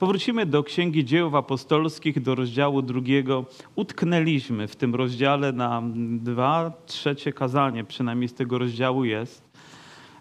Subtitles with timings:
[0.00, 3.44] Powrócimy do Księgi Dzieł Apostolskich, do rozdziału drugiego.
[3.76, 5.82] Utknęliśmy w tym rozdziale na
[6.18, 9.50] dwa trzecie kazanie, przynajmniej z tego rozdziału jest.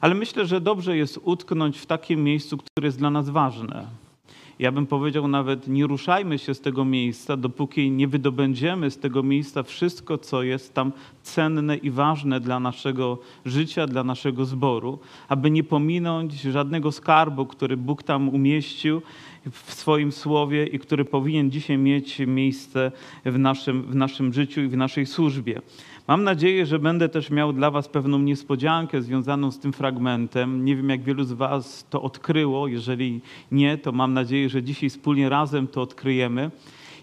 [0.01, 3.87] Ale myślę, że dobrze jest utknąć w takim miejscu, które jest dla nas ważne.
[4.59, 9.23] Ja bym powiedział nawet, nie ruszajmy się z tego miejsca, dopóki nie wydobędziemy z tego
[9.23, 10.91] miejsca wszystko, co jest tam
[11.23, 17.77] cenne i ważne dla naszego życia, dla naszego zboru, aby nie pominąć żadnego skarbu, który
[17.77, 19.01] Bóg tam umieścił
[19.51, 22.91] w swoim słowie i który powinien dzisiaj mieć miejsce
[23.25, 25.61] w naszym, w naszym życiu i w naszej służbie.
[26.07, 30.65] Mam nadzieję, że będę też miał dla Was pewną niespodziankę związaną z tym fragmentem.
[30.65, 32.67] Nie wiem, jak wielu z Was to odkryło.
[32.67, 36.51] Jeżeli nie, to mam nadzieję, że dzisiaj wspólnie razem to odkryjemy.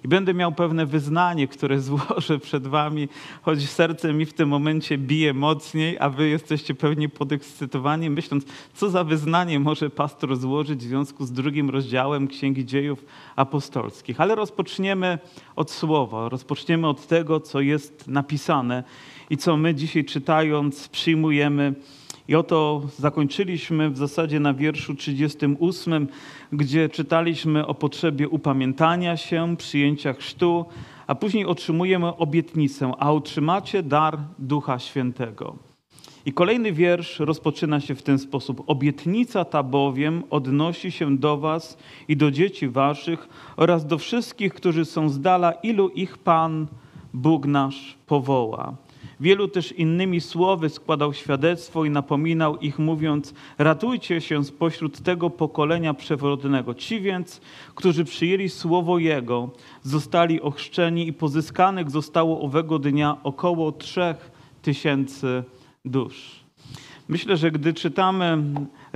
[0.06, 3.09] I będę miał pewne wyznanie, które złożę przed Wami,
[3.42, 8.91] choć serce mi w tym momencie bije mocniej, a Wy jesteście pewnie podekscytowani, myśląc, co
[8.91, 13.05] za wyznanie może pastor złożyć w związku z drugim rozdziałem Księgi Dziejów
[13.37, 14.20] Apostolskich.
[14.20, 15.19] Ale rozpoczniemy
[15.56, 18.84] od słowa, rozpoczniemy od tego, co jest napisane
[19.31, 21.75] i co my dzisiaj czytając przyjmujemy
[22.28, 26.08] i oto zakończyliśmy w zasadzie na wierszu 38,
[26.52, 30.64] gdzie czytaliśmy o potrzebie upamiętania się, przyjęcia chrztu,
[31.06, 35.56] a później otrzymujemy obietnicę, a otrzymacie dar Ducha Świętego.
[36.27, 38.62] I kolejny wiersz rozpoczyna się w ten sposób.
[38.66, 44.84] Obietnica ta bowiem odnosi się do was i do dzieci waszych oraz do wszystkich, którzy
[44.84, 46.66] są z dala, ilu ich Pan,
[47.14, 48.86] Bóg nasz, powoła.
[49.20, 55.95] Wielu też innymi słowy składał świadectwo i napominał ich, mówiąc: Ratujcie się spośród tego pokolenia
[55.95, 56.75] przewrotnego.
[56.75, 57.41] Ci więc,
[57.75, 59.50] którzy przyjęli słowo Jego,
[59.83, 64.31] zostali ochrzczeni i pozyskanych zostało owego dnia około trzech
[64.62, 65.44] tysięcy
[65.84, 66.47] dusz.
[67.09, 68.42] Myślę, że gdy czytamy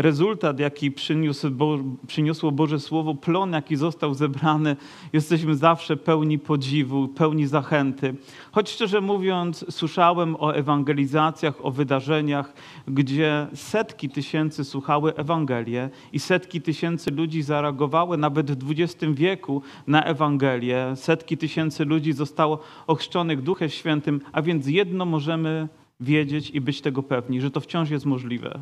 [0.02, 4.76] rezultat, jaki przyniósł Bo, przyniosło Boże Słowo, plon, jaki został zebrany,
[5.12, 8.14] jesteśmy zawsze pełni podziwu, pełni zachęty.
[8.52, 12.54] Choć szczerze mówiąc, słyszałem o ewangelizacjach, o wydarzeniach,
[12.88, 20.04] gdzie setki tysięcy słuchały Ewangelię i setki tysięcy ludzi zareagowały nawet w XX wieku na
[20.04, 20.92] Ewangelię.
[20.94, 25.68] Setki tysięcy ludzi zostało ochrzczonych Duchem Świętym, a więc jedno możemy
[26.00, 28.60] wiedzieć i być tego pewni, że to wciąż jest możliwe.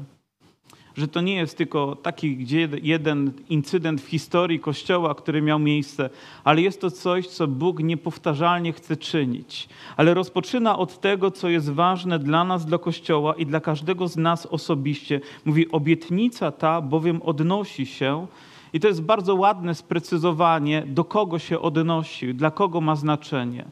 [0.98, 2.46] Że to nie jest tylko taki
[2.82, 6.10] jeden incydent w historii Kościoła, który miał miejsce,
[6.44, 9.68] ale jest to coś, co Bóg niepowtarzalnie chce czynić.
[9.96, 14.16] Ale rozpoczyna od tego, co jest ważne dla nas, dla Kościoła i dla każdego z
[14.16, 15.20] nas osobiście.
[15.44, 18.26] Mówi, obietnica ta bowiem odnosi się
[18.72, 23.64] i to jest bardzo ładne sprecyzowanie, do kogo się odnosi, dla kogo ma znaczenie.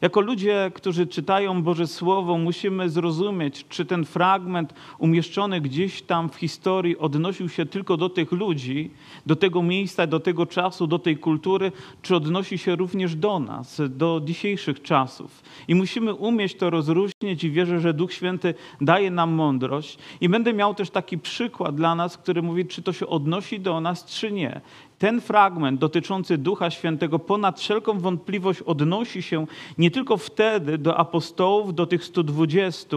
[0.00, 6.34] Jako ludzie, którzy czytają Boże Słowo, musimy zrozumieć, czy ten fragment umieszczony gdzieś tam w
[6.34, 8.90] historii odnosił się tylko do tych ludzi,
[9.26, 11.72] do tego miejsca, do tego czasu, do tej kultury,
[12.02, 15.42] czy odnosi się również do nas, do dzisiejszych czasów.
[15.68, 19.98] I musimy umieć to rozróżnić i wierzę, że Duch Święty daje nam mądrość.
[20.20, 23.80] I będę miał też taki przykład dla nas, który mówi, czy to się odnosi do
[23.80, 24.60] nas, czy nie
[24.98, 29.46] ten fragment dotyczący Ducha Świętego ponad wszelką wątpliwość odnosi się
[29.78, 32.96] nie tylko wtedy do apostołów, do tych 120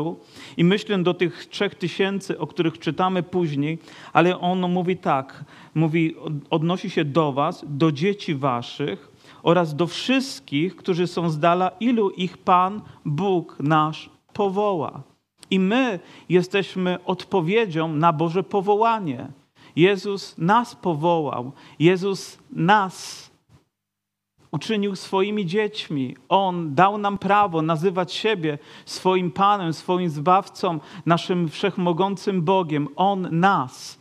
[0.57, 3.77] i myślę do tych 3000, o których czytamy później,
[4.13, 5.45] ale on mówi tak,
[5.75, 6.15] mówi,
[6.49, 9.11] odnosi się do was, do dzieci waszych
[9.43, 15.03] oraz do wszystkich, którzy są z dala, ilu ich Pan, Bóg nasz powoła.
[15.51, 19.40] I my jesteśmy odpowiedzią na Boże powołanie.
[19.75, 23.31] Jezus nas powołał, Jezus nas
[24.51, 26.15] uczynił swoimi dziećmi.
[26.29, 32.87] On dał nam prawo nazywać siebie swoim Panem, swoim Zbawcą, naszym wszechmogącym Bogiem.
[32.95, 34.00] On nas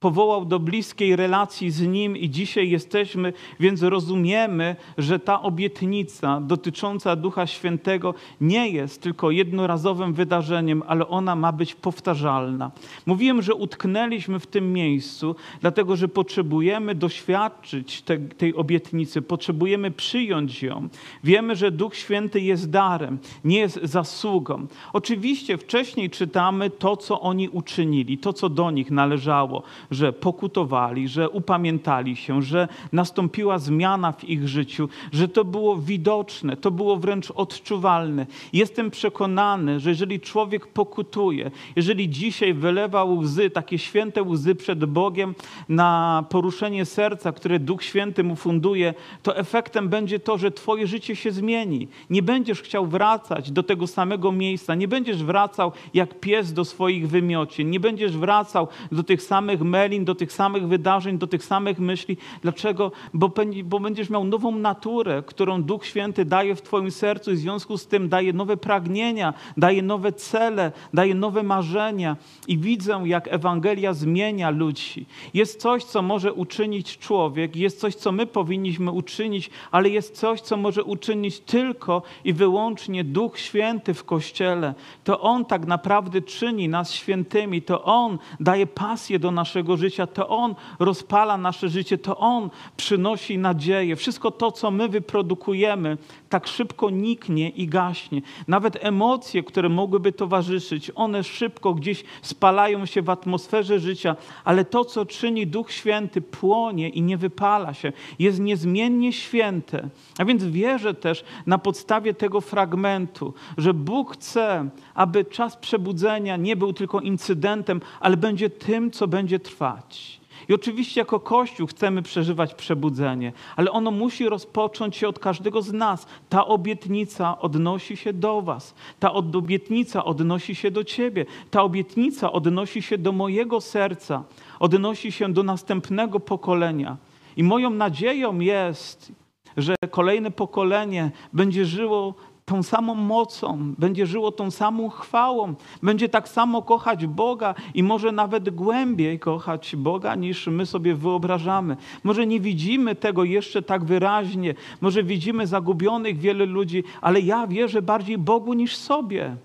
[0.00, 7.16] powołał do bliskiej relacji z Nim i dzisiaj jesteśmy, więc rozumiemy, że ta obietnica dotycząca
[7.16, 12.70] Ducha Świętego nie jest tylko jednorazowym wydarzeniem, ale ona ma być powtarzalna.
[13.06, 20.62] Mówiłem, że utknęliśmy w tym miejscu, dlatego że potrzebujemy doświadczyć te, tej obietnicy, potrzebujemy przyjąć
[20.62, 20.88] ją.
[21.24, 24.66] Wiemy, że Duch Święty jest darem, nie jest zasługą.
[24.92, 31.30] Oczywiście wcześniej czytamy to, co oni uczynili, to, co do nich należało że pokutowali, że
[31.30, 37.30] upamiętali się, że nastąpiła zmiana w ich życiu, że to było widoczne, to było wręcz
[37.30, 38.26] odczuwalne.
[38.52, 45.34] Jestem przekonany, że jeżeli człowiek pokutuje, jeżeli dzisiaj wylewa łzy, takie święte łzy przed Bogiem
[45.68, 51.16] na poruszenie serca, które Duch Święty mu funduje, to efektem będzie to, że Twoje życie
[51.16, 51.88] się zmieni.
[52.10, 57.08] Nie będziesz chciał wracać do tego samego miejsca, nie będziesz wracał jak pies do swoich
[57.08, 61.44] wymiocin, nie będziesz wracał do tych samych metod, melin, do tych samych wydarzeń, do tych
[61.44, 62.16] samych myśli.
[62.42, 62.92] Dlaczego?
[63.14, 63.30] Bo,
[63.64, 67.78] bo będziesz miał nową naturę, którą Duch Święty daje w Twoim sercu i w związku
[67.78, 72.16] z tym daje nowe pragnienia, daje nowe cele, daje nowe marzenia.
[72.48, 75.06] I widzę, jak Ewangelia zmienia ludzi.
[75.34, 80.40] Jest coś, co może uczynić człowiek, jest coś, co my powinniśmy uczynić, ale jest coś,
[80.40, 84.74] co może uczynić tylko i wyłącznie Duch Święty w Kościele.
[85.04, 90.28] To On tak naprawdę czyni nas świętymi, to On daje pasję do naszego życia, to
[90.28, 93.96] On rozpala nasze życie, to On przynosi nadzieję.
[93.96, 98.22] Wszystko to, co my wyprodukujemy, tak szybko niknie i gaśnie.
[98.48, 104.84] Nawet emocje, które mogłyby towarzyszyć, one szybko gdzieś spalają się w atmosferze życia, ale to,
[104.84, 107.92] co czyni Duch Święty, płonie i nie wypala się.
[108.18, 109.88] Jest niezmiennie święte.
[110.18, 116.56] A więc wierzę też na podstawie tego fragmentu, że Bóg chce, aby czas przebudzenia nie
[116.56, 120.20] był tylko incydentem, ale będzie tym, co będzie trwać.
[120.48, 125.72] I oczywiście jako Kościół chcemy przeżywać przebudzenie, ale ono musi rozpocząć się od każdego z
[125.72, 126.06] nas.
[126.28, 128.74] Ta obietnica odnosi się do Was.
[129.00, 131.26] Ta obietnica odnosi się do Ciebie.
[131.50, 134.24] Ta obietnica odnosi się do mojego serca.
[134.60, 136.96] Odnosi się do następnego pokolenia.
[137.36, 139.12] I moją nadzieją jest,
[139.56, 142.14] że kolejne pokolenie będzie żyło
[142.48, 148.12] tą samą mocą, będzie żyło tą samą chwałą, będzie tak samo kochać Boga i może
[148.12, 151.76] nawet głębiej kochać Boga niż my sobie wyobrażamy.
[152.04, 157.82] Może nie widzimy tego jeszcze tak wyraźnie, może widzimy zagubionych wiele ludzi, ale ja wierzę
[157.82, 159.36] bardziej Bogu niż sobie.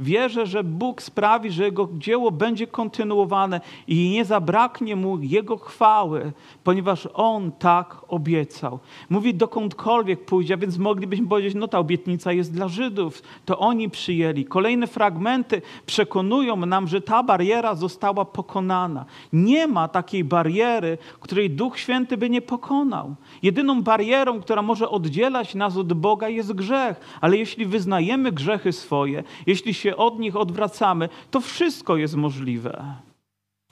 [0.00, 6.32] Wierzę, że Bóg sprawi, że Jego dzieło będzie kontynuowane i nie zabraknie Mu Jego chwały,
[6.64, 8.78] ponieważ On tak obiecał.
[9.10, 13.90] Mówi, dokądkolwiek pójdzie, a więc moglibyśmy powiedzieć, no ta obietnica jest dla Żydów, to oni
[13.90, 14.44] przyjęli.
[14.44, 19.04] Kolejne fragmenty przekonują nam, że ta bariera została pokonana.
[19.32, 23.14] Nie ma takiej bariery, której Duch Święty by nie pokonał.
[23.42, 29.24] Jedyną barierą, która może oddzielać nas od Boga jest grzech, ale jeśli wyznajemy grzechy swoje,
[29.46, 32.84] jeśli się od nich odwracamy, to wszystko jest możliwe.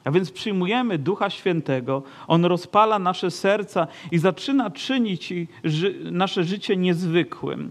[0.04, 5.32] A więc przyjmujemy Ducha Świętego, On rozpala nasze serca i zaczyna czynić
[6.10, 7.70] nasze życie niezwykłym.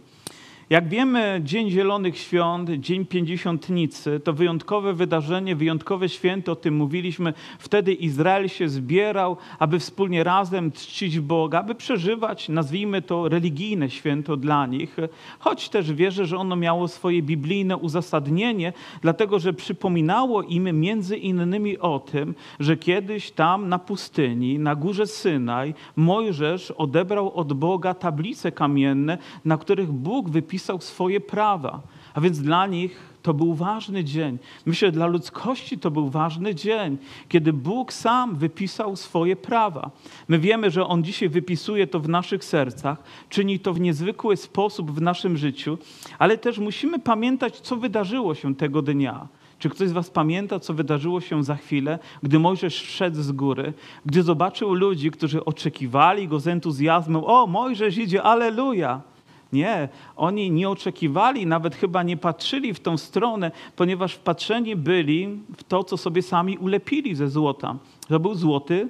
[0.71, 7.33] Jak wiemy, Dzień Zielonych Świąt, Dzień Pięćdziesiątnicy to wyjątkowe wydarzenie, wyjątkowe święto, o tym mówiliśmy.
[7.59, 14.37] Wtedy Izrael się zbierał, aby wspólnie razem czcić Boga, aby przeżywać, nazwijmy to, religijne święto
[14.37, 14.97] dla nich.
[15.39, 21.79] Choć też wierzę, że ono miało swoje biblijne uzasadnienie, dlatego że przypominało im między innymi
[21.79, 28.51] o tym, że kiedyś tam na pustyni, na górze Synaj, Mojżesz odebrał od Boga tablice
[28.51, 31.81] kamienne, na których Bóg wypisał napisał swoje prawa.
[32.13, 34.37] A więc dla nich to był ważny dzień.
[34.65, 36.97] Myślę, że dla ludzkości to był ważny dzień,
[37.29, 39.91] kiedy Bóg sam wypisał swoje prawa.
[40.27, 44.91] My wiemy, że On dzisiaj wypisuje to w naszych sercach, czyni to w niezwykły sposób
[44.91, 45.77] w naszym życiu,
[46.19, 49.27] ale też musimy pamiętać, co wydarzyło się tego dnia.
[49.59, 53.73] Czy ktoś z Was pamięta, co wydarzyło się za chwilę, gdy Mojżesz szedł z góry,
[54.05, 59.10] gdy zobaczył ludzi, którzy oczekiwali go z entuzjazmem: O, Mojżesz idzie, aleluja!
[59.53, 65.63] Nie, oni nie oczekiwali, nawet chyba nie patrzyli w tą stronę, ponieważ wpatrzeni byli w
[65.63, 67.77] to, co sobie sami ulepili ze złota.
[68.07, 68.89] To był złoty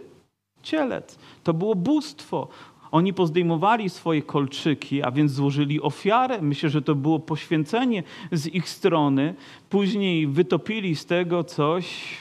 [0.64, 2.48] cielec, to było bóstwo.
[2.92, 6.42] Oni pozdejmowali swoje kolczyki, a więc złożyli ofiarę.
[6.42, 9.36] Myślę, że to było poświęcenie z ich strony.
[9.70, 12.18] Później wytopili z tego coś,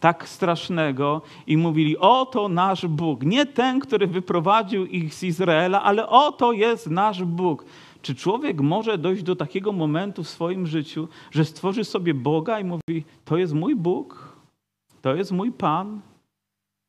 [0.00, 3.22] tak strasznego i mówili: Oto nasz Bóg.
[3.22, 7.64] Nie ten, który wyprowadził ich z Izraela, ale oto jest nasz Bóg.
[8.02, 12.64] Czy człowiek może dojść do takiego momentu w swoim życiu, że stworzy sobie Boga i
[12.64, 14.36] mówi: To jest mój Bóg,
[15.02, 16.00] to jest mój Pan,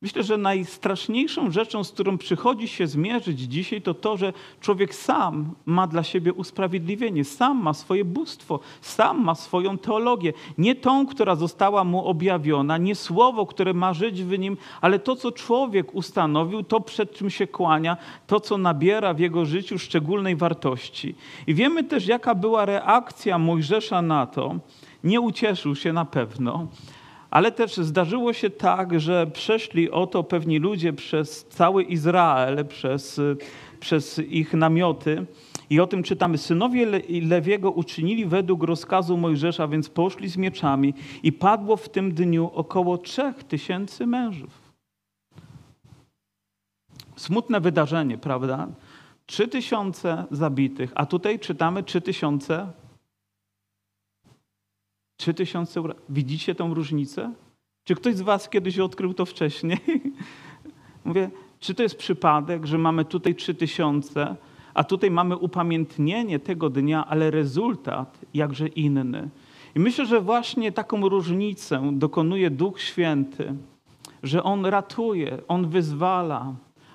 [0.01, 5.55] Myślę, że najstraszniejszą rzeczą, z którą przychodzi się zmierzyć dzisiaj, to to, że człowiek sam
[5.65, 10.33] ma dla siebie usprawiedliwienie, sam ma swoje bóstwo, sam ma swoją teologię.
[10.57, 15.15] Nie tą, która została mu objawiona, nie słowo, które ma żyć w nim, ale to,
[15.15, 20.35] co człowiek ustanowił, to przed czym się kłania, to, co nabiera w jego życiu szczególnej
[20.35, 21.15] wartości.
[21.47, 24.55] I wiemy też, jaka była reakcja Mojżesza na to.
[25.03, 26.67] Nie ucieszył się na pewno
[27.31, 33.21] ale też zdarzyło się tak, że przeszli oto pewni ludzie przez cały Izrael, przez,
[33.79, 35.25] przez ich namioty.
[35.69, 36.37] I o tym czytamy.
[36.37, 42.51] Synowie Lewiego uczynili według rozkazu Mojżesza, więc poszli z mieczami i padło w tym dniu
[42.53, 44.61] około trzech tysięcy mężów.
[47.15, 48.67] Smutne wydarzenie, prawda?
[49.25, 52.67] Trzy tysiące zabitych, a tutaj czytamy trzy tysiące
[55.21, 55.95] 3000 euro.
[56.09, 57.33] Widzicie tą różnicę?
[57.83, 59.79] Czy ktoś z Was kiedyś odkrył to wcześniej?
[61.05, 64.35] Mówię, czy to jest przypadek, że mamy tutaj trzy tysiące,
[64.73, 69.29] a tutaj mamy upamiętnienie tego dnia, ale rezultat jakże inny.
[69.75, 73.53] I myślę, że właśnie taką różnicę dokonuje Duch Święty,
[74.23, 76.53] że On ratuje, On wyzwala,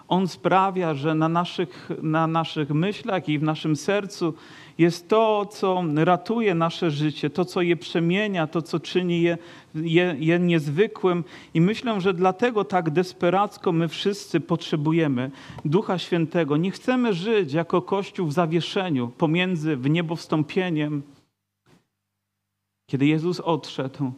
[0.08, 4.34] On sprawia, że na naszych, na naszych myślach i w naszym sercu
[4.78, 9.38] jest to, co ratuje nasze życie, to, co je przemienia, to, co czyni je,
[9.74, 11.24] je, je niezwykłym.
[11.54, 15.30] I myślę, że dlatego tak desperacko my wszyscy potrzebujemy
[15.64, 16.56] Ducha Świętego.
[16.56, 21.02] Nie chcemy żyć jako Kościół w zawieszeniu pomiędzy w niebo wstąpieniem,
[22.86, 24.12] kiedy Jezus odszedł,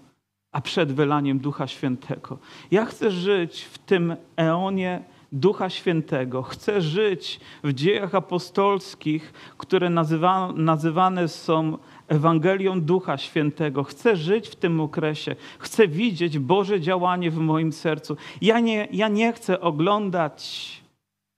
[0.53, 2.39] a przed wylaniem Ducha Świętego.
[2.71, 6.43] Ja chcę żyć w tym eonie Ducha Świętego.
[6.43, 13.85] Chcę żyć w dziejach apostolskich, które nazywa, nazywane są Ewangelią Ducha Świętego.
[13.85, 15.37] Chcę żyć w tym okresie.
[15.59, 18.17] Chcę widzieć Boże działanie w moim sercu.
[18.41, 20.71] Ja nie, ja nie chcę oglądać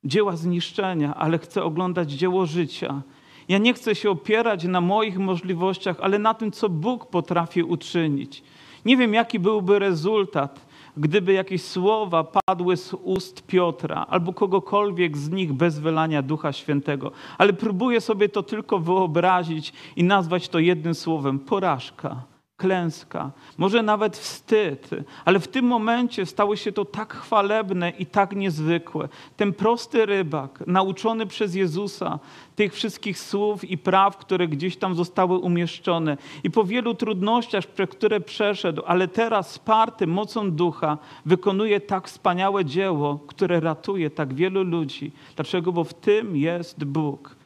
[0.05, 3.03] dzieła zniszczenia, ale chcę oglądać dzieło życia.
[3.49, 8.43] Ja nie chcę się opierać na moich możliwościach, ale na tym, co Bóg potrafi uczynić.
[8.85, 10.67] Nie wiem, jaki byłby rezultat,
[10.97, 17.13] gdyby jakieś słowa padły z ust Piotra albo kogokolwiek z nich bez wylania Ducha Świętego,
[17.39, 22.30] ale próbuję sobie to tylko wyobrazić i nazwać to jednym słowem porażka
[22.61, 24.91] klęska, może nawet wstyd,
[25.25, 29.09] ale w tym momencie stało się to tak chwalebne i tak niezwykłe.
[29.37, 32.19] Ten prosty rybak, nauczony przez Jezusa
[32.57, 37.89] tych wszystkich słów i praw, które gdzieś tam zostały umieszczone, i po wielu trudnościach, przez
[37.89, 44.63] które przeszedł, ale teraz sparty mocą ducha, wykonuje tak wspaniałe dzieło, które ratuje tak wielu
[44.63, 45.13] ludzi.
[45.37, 45.73] Dlaczego?
[45.73, 47.40] Bo w tym jest Bóg.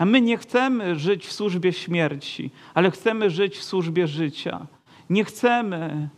[0.00, 4.66] A my nie chcemy żyć w służbie śmierci, ale chcemy żyć w służbie życia.
[5.10, 6.08] Nie chcemy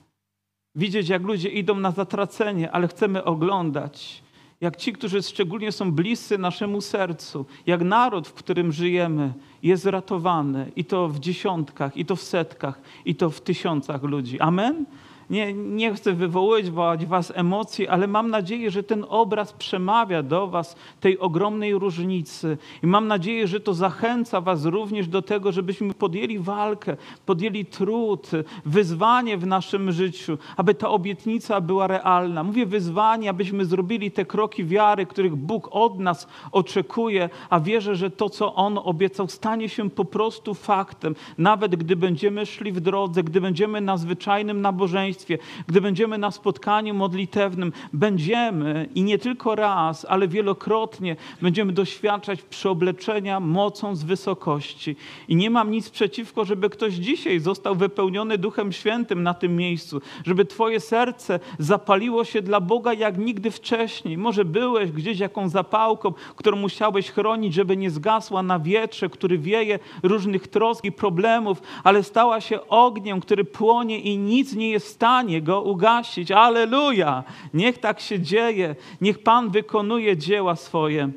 [0.75, 4.23] widzieć, jak ludzie idą na zatracenie, ale chcemy oglądać,
[4.61, 10.73] jak ci, którzy szczególnie są bliscy naszemu sercu, jak naród, w którym żyjemy, jest ratowany
[10.77, 14.41] i to w dziesiątkach, i to w setkach, i to w tysiącach ludzi.
[14.41, 14.87] Amen?
[15.33, 20.77] Nie, nie chcę wywoływać was emocji, ale mam nadzieję, że ten obraz przemawia do was
[21.01, 22.59] tej ogromnej różnicy.
[22.83, 26.97] I mam nadzieję, że to zachęca was również do tego, żebyśmy podjęli walkę,
[27.27, 28.31] podjęli trud,
[28.65, 32.45] wyzwanie w naszym życiu, aby ta obietnica była realna.
[32.45, 38.11] Mówię wyzwanie, abyśmy zrobili te kroki wiary, których Bóg od nas oczekuje, a wierzę, że
[38.11, 41.15] to, co On obiecał, stanie się po prostu faktem.
[41.39, 45.22] Nawet gdy będziemy szli w drodze, gdy będziemy na zwyczajnym nabożeństwie,
[45.67, 53.41] gdy będziemy na spotkaniu modlitewnym, będziemy i nie tylko raz, ale wielokrotnie będziemy doświadczać przeobleczenia
[53.41, 54.97] mocą z wysokości.
[55.29, 60.01] I nie mam nic przeciwko, żeby ktoś dzisiaj został wypełniony Duchem Świętym na tym miejscu,
[60.27, 64.19] żeby Twoje serce zapaliło się dla Boga jak nigdy wcześniej.
[64.19, 69.79] Może byłeś gdzieś jakąś zapałką, którą musiałeś chronić, żeby nie zgasła na wietrze, który wieje
[70.03, 74.91] różnych trosk i problemów, ale stała się ogniem, który płonie i nic nie jest w
[74.91, 76.31] stanie stanie go ugasić.
[76.31, 77.25] Aleluja!
[77.55, 78.77] Niech tak się dzieje.
[79.01, 81.11] Niech Pan wykonuje dzieła swoje.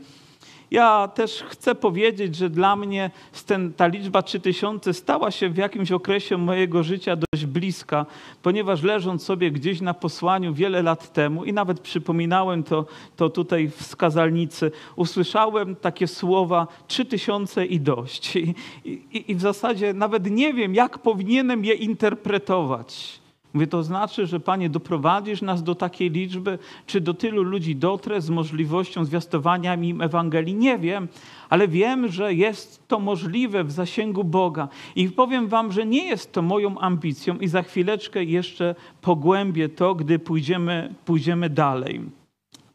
[0.72, 3.12] Ja też chcę powiedzieć, że dla mnie
[3.46, 8.06] ten, ta liczba 3000 stała się w jakimś okresie mojego życia dość bliska,
[8.42, 12.86] ponieważ leżąc sobie gdzieś na posłaniu wiele lat temu i nawet przypominałem to,
[13.16, 18.36] to tutaj w skazalnicy, usłyszałem takie słowa 3000 i dość.
[18.36, 23.25] I, i, I w zasadzie nawet nie wiem, jak powinienem je interpretować.
[23.56, 28.22] Mówię, to znaczy, że Panie doprowadzisz nas do takiej liczby, czy do tylu ludzi dotrę
[28.22, 30.56] z możliwością zwiastowania im Ewangelii?
[30.56, 31.08] Nie wiem,
[31.50, 34.68] ale wiem, że jest to możliwe w zasięgu Boga.
[34.96, 39.96] I powiem Wam, że nie jest to moją ambicją i za chwileczkę jeszcze pogłębię to,
[39.96, 42.02] gdy pójdziemy, pójdziemy dalej.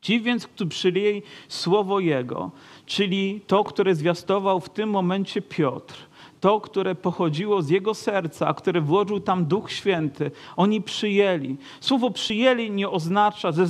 [0.01, 2.51] Ci więc, którzy przyjęli słowo Jego,
[2.87, 6.10] czyli to, które zwiastował w tym momencie Piotr,
[6.41, 11.57] to, które pochodziło z jego serca, a które włożył tam Duch Święty, oni przyjęli.
[11.81, 13.67] Słowo przyjęli nie oznacza, że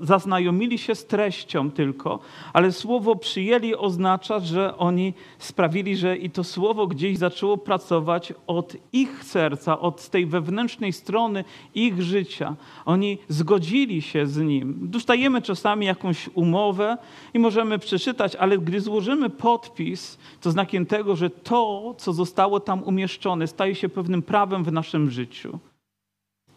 [0.00, 2.18] zaznajomili się z treścią tylko,
[2.52, 8.76] ale słowo przyjęli oznacza, że oni sprawili, że i to słowo gdzieś zaczęło pracować od
[8.92, 12.56] ich serca, od tej wewnętrznej strony ich życia.
[12.84, 14.78] Oni zgodzili się z nim.
[14.82, 16.96] Dostajemy czasami jakąś umowę
[17.34, 22.82] i możemy przeczytać, ale gdy złożymy podpis, to znakiem tego, że to, co zostało tam
[22.82, 25.58] umieszczone, staje się pewnym prawem w naszym życiu.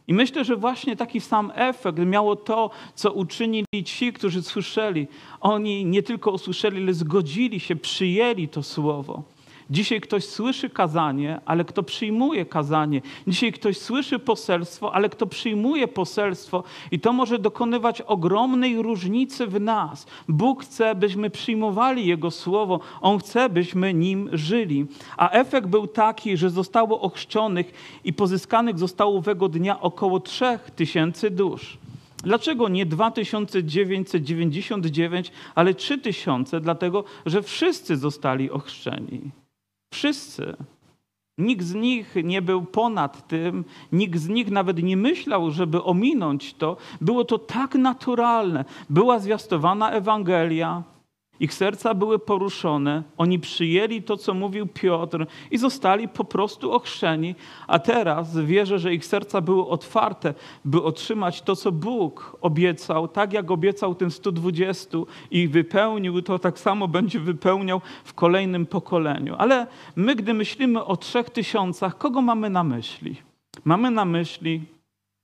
[0.07, 5.07] I myślę, że właśnie taki sam efekt miało to, co uczynili ci, którzy słyszeli.
[5.41, 9.23] Oni nie tylko usłyszeli, ale zgodzili się, przyjęli to słowo.
[9.69, 13.01] Dzisiaj ktoś słyszy kazanie, ale kto przyjmuje kazanie.
[13.27, 16.63] Dzisiaj ktoś słyszy poselstwo, ale kto przyjmuje poselstwo.
[16.91, 20.07] I to może dokonywać ogromnej różnicy w nas.
[20.27, 22.79] Bóg chce, byśmy przyjmowali Jego słowo.
[23.01, 24.85] On chce, byśmy nim żyli.
[25.17, 31.77] A efekt był taki, że zostało ochrzczonych i pozyskanych zostało owego dnia około 3000 dusz.
[32.23, 36.61] Dlaczego nie 2999, ale 3000?
[36.61, 39.31] Dlatego, że wszyscy zostali ochrzczeni.
[39.93, 40.55] Wszyscy.
[41.37, 46.53] Nikt z nich nie był ponad tym, nikt z nich nawet nie myślał, żeby ominąć
[46.53, 46.77] to.
[47.01, 48.65] Było to tak naturalne.
[48.89, 50.83] Była zwiastowana Ewangelia,
[51.39, 57.35] ich serca były poruszone, oni przyjęli to, co mówił Piotr i zostali po prostu ochrzczeni.
[57.67, 60.33] A teraz wierzę, że ich serca były otwarte,
[60.65, 64.97] by otrzymać to, co Bóg obiecał, tak jak obiecał tym 120
[65.31, 69.35] i wypełnił, to tak samo będzie wypełniał w kolejnym pokoleniu.
[69.37, 73.15] Ale my, gdy myślimy o trzech tysiącach, kogo mamy na myśli?
[73.65, 74.61] Mamy na myśli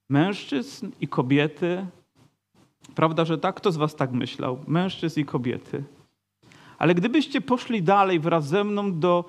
[0.10, 1.86] mężczyzn i kobiety.
[2.96, 3.56] Prawda, że tak?
[3.56, 4.60] Kto z Was tak myślał?
[4.68, 5.84] Mężczyzn i kobiety.
[6.82, 9.26] Ale gdybyście poszli dalej wraz ze mną do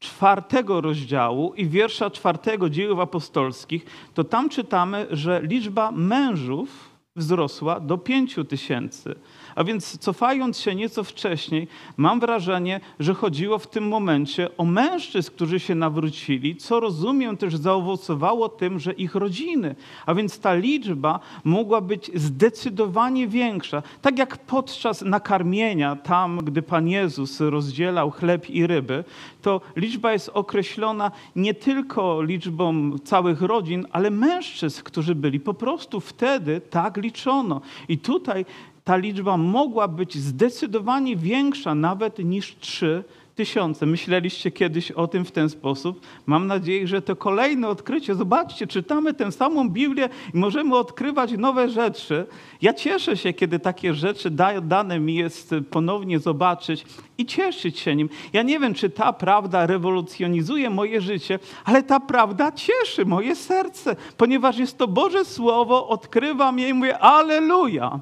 [0.00, 7.98] czwartego rozdziału i wiersza czwartego dziejów apostolskich, to tam czytamy, że liczba mężów wzrosła do
[7.98, 9.14] pięciu tysięcy.
[9.56, 15.30] A więc cofając się nieco wcześniej, mam wrażenie, że chodziło w tym momencie o mężczyzn,
[15.30, 19.74] którzy się nawrócili, co rozumiem też zaowocowało tym, że ich rodziny.
[20.06, 23.82] A więc ta liczba mogła być zdecydowanie większa.
[24.02, 29.04] Tak jak podczas nakarmienia, tam gdy Pan Jezus rozdzielał chleb i ryby,
[29.42, 35.40] to liczba jest określona nie tylko liczbą całych rodzin, ale mężczyzn, którzy byli.
[35.40, 37.60] Po prostu wtedy tak liczono.
[37.88, 38.44] I tutaj
[38.86, 43.86] ta liczba mogła być zdecydowanie większa nawet niż trzy tysiące.
[43.86, 46.00] Myśleliście kiedyś o tym w ten sposób?
[46.26, 48.14] Mam nadzieję, że to kolejne odkrycie.
[48.14, 52.26] Zobaczcie, czytamy tę samą Biblię i możemy odkrywać nowe rzeczy.
[52.62, 54.30] Ja cieszę się, kiedy takie rzeczy
[54.62, 56.86] dane mi jest ponownie zobaczyć
[57.18, 58.08] i cieszyć się nim.
[58.32, 63.96] Ja nie wiem, czy ta prawda rewolucjonizuje moje życie, ale ta prawda cieszy moje serce,
[64.16, 68.00] ponieważ jest to Boże Słowo, odkrywam je i mówię, aleluja.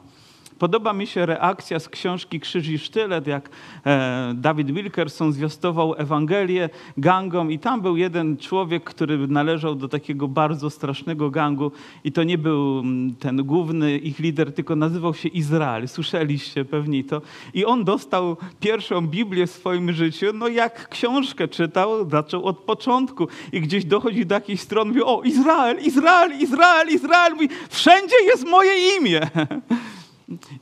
[0.59, 3.51] Podoba mi się reakcja z książki Krzyż i Sztylet, jak
[3.87, 10.29] e, Dawid Wilkerson zwiastował Ewangelię gangom i tam był jeden człowiek, który należał do takiego
[10.29, 11.73] bardzo strasznego gangu
[12.05, 15.88] i to nie był mm, ten główny ich lider, tylko nazywał się Izrael.
[15.88, 17.23] Słyszeliście pewnie to.
[17.55, 23.29] I on dostał pierwszą Biblię w swoim życiu, no jak książkę czytał, zaczął od początku
[23.53, 28.47] i gdzieś dochodzi do jakiejś strony, mówi, o Izrael, Izrael, Izrael, Izrael, mówi, wszędzie jest
[28.47, 29.21] moje imię.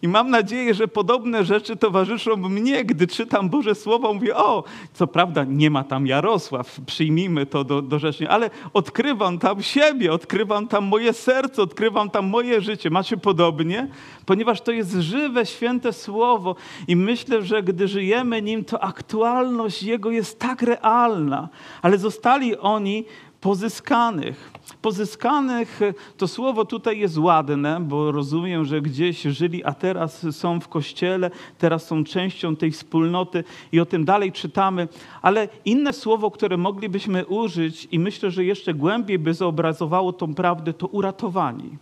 [0.03, 4.15] I mam nadzieję, że podobne rzeczy towarzyszą mnie, gdy czytam Boże Słowo.
[4.15, 7.99] Mówię, o, co prawda nie ma tam Jarosław, przyjmijmy to do, do
[8.29, 12.91] ale odkrywam tam siebie, odkrywam tam moje serce, odkrywam tam moje życie.
[12.91, 13.89] Macie podobnie?
[14.27, 16.57] Ponieważ to jest żywe, święte Słowo
[16.89, 21.49] i myślę, że gdy żyjemy nim, to aktualność Jego jest tak realna.
[21.83, 23.05] Ale zostali oni
[23.41, 24.52] pozyskanych.
[24.83, 25.81] Pozyskanych
[26.17, 31.31] to słowo tutaj jest ładne, bo rozumiem, że gdzieś żyli, a teraz są w kościele,
[31.59, 34.89] teraz są częścią tej wspólnoty i o tym dalej czytamy.
[35.23, 40.73] Ale inne słowo, które moglibyśmy użyć i myślę, że jeszcze głębiej by zobrazowało tą prawdę,
[40.73, 41.79] to uratowani.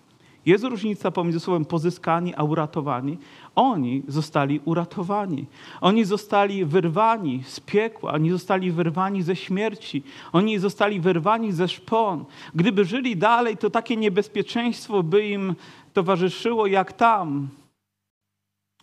[0.47, 3.19] Jest różnica pomiędzy słowem pozyskani a uratowani.
[3.55, 5.47] Oni zostali uratowani.
[5.81, 12.25] Oni zostali wyrwani z piekła, oni zostali wyrwani ze śmierci, oni zostali wyrwani ze szpon.
[12.55, 15.55] Gdyby żyli dalej, to takie niebezpieczeństwo by im
[15.93, 17.49] towarzyszyło jak tam.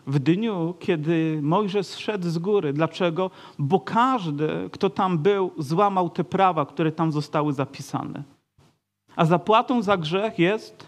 [0.08, 2.74] W dniu, kiedy Mojżesz szedł z góry.
[2.74, 3.32] Dlaczego?
[3.60, 8.24] Bo każdy, kto tam był, złamał te prawa, które tam zostały zapisane.
[9.16, 10.88] A zapłatą za grzech jest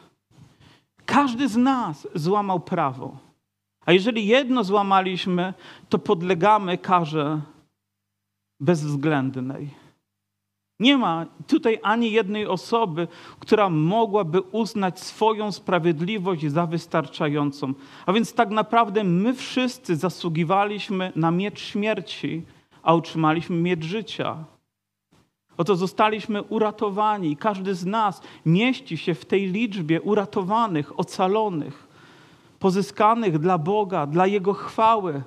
[1.06, 3.29] każdy z nas złamał prawo.
[3.90, 5.54] A jeżeli jedno złamaliśmy,
[5.90, 7.42] to podlegamy karze
[8.60, 9.70] bezwzględnej.
[10.80, 13.08] Nie ma tutaj ani jednej osoby,
[13.40, 17.74] która mogłaby uznać swoją sprawiedliwość za wystarczającą.
[18.06, 22.42] A więc tak naprawdę my wszyscy zasługiwaliśmy na miecz śmierci,
[22.84, 24.44] a otrzymaliśmy miecz życia.
[25.58, 27.38] Oto zostaliśmy uratowani.
[27.38, 31.89] Każdy z nas mieści się w tej liczbie uratowanych, ocalonych,
[32.60, 35.22] pozyskanych dla Boga, dla Jego chwały.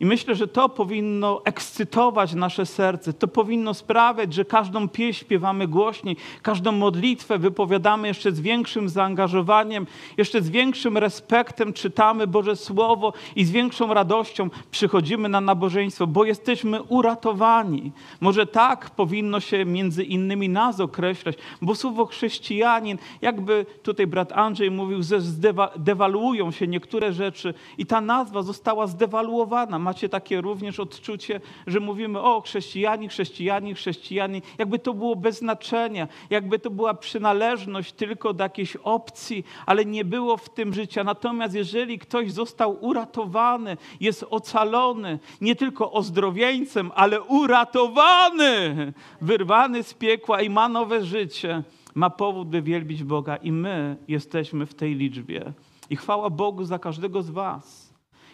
[0.00, 3.12] I myślę, że to powinno ekscytować nasze serce.
[3.12, 9.86] To powinno sprawiać, że każdą pieśń śpiewamy głośniej, każdą modlitwę wypowiadamy jeszcze z większym zaangażowaniem,
[10.16, 16.24] jeszcze z większym respektem czytamy Boże Słowo i z większą radością przychodzimy na nabożeństwo, bo
[16.24, 17.92] jesteśmy uratowani.
[18.20, 24.70] Może tak powinno się między innymi nas określać, bo słowo chrześcijanin, jakby tutaj brat Andrzej
[24.70, 31.40] mówił, że zdewaluują się niektóre rzeczy i ta nazwa została zdewaluowana Macie takie również odczucie,
[31.66, 37.92] że mówimy o chrześcijanie, chrześcijanie, chrześcijanie, jakby to było bez znaczenia, jakby to była przynależność
[37.92, 41.04] tylko do jakiejś opcji, ale nie było w tym życia.
[41.04, 50.42] Natomiast jeżeli ktoś został uratowany, jest ocalony, nie tylko ozdrowieńcem, ale uratowany, wyrwany z piekła
[50.42, 51.62] i ma nowe życie,
[51.94, 55.52] ma powód, by wielbić Boga i my jesteśmy w tej liczbie.
[55.90, 57.85] I chwała Bogu za każdego z Was.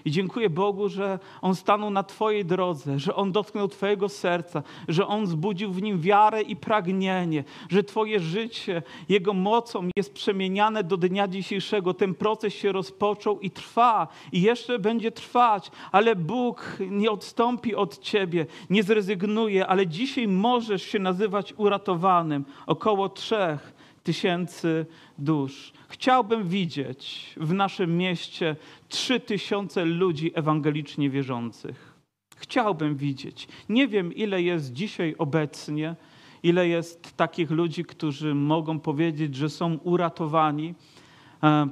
[0.04, 5.06] I dziękuję Bogu, że On stanął na Twojej drodze, że On dotknął Twojego serca, że
[5.06, 10.96] On zbudził w nim wiarę i pragnienie, że Twoje życie Jego mocą jest przemieniane do
[10.96, 11.94] dnia dzisiejszego.
[11.94, 17.98] Ten proces się rozpoczął i trwa, i jeszcze będzie trwać, ale Bóg nie odstąpi od
[17.98, 22.44] Ciebie, nie zrezygnuje, ale dzisiaj możesz się nazywać uratowanym.
[22.66, 24.86] Około trzech tysięcy
[25.18, 25.72] dusz.
[25.88, 28.56] Chciałbym widzieć w naszym mieście
[28.88, 31.92] trzy tysiące ludzi ewangelicznie wierzących.
[32.36, 33.48] Chciałbym widzieć.
[33.68, 35.96] Nie wiem, ile jest dzisiaj obecnie,
[36.42, 40.74] ile jest takich ludzi, którzy mogą powiedzieć, że są uratowani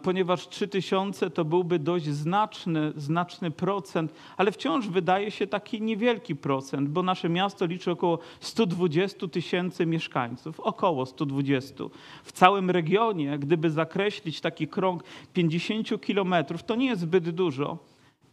[0.03, 6.89] ponieważ 3000 to byłby dość znaczny, znaczny procent, ale wciąż wydaje się taki niewielki procent,
[6.89, 11.85] bo nasze miasto liczy około 120 tysięcy mieszkańców, około 120.
[12.25, 15.03] W całym regionie, gdyby zakreślić taki krąg
[15.33, 17.79] 50 kilometrów, to nie jest zbyt dużo.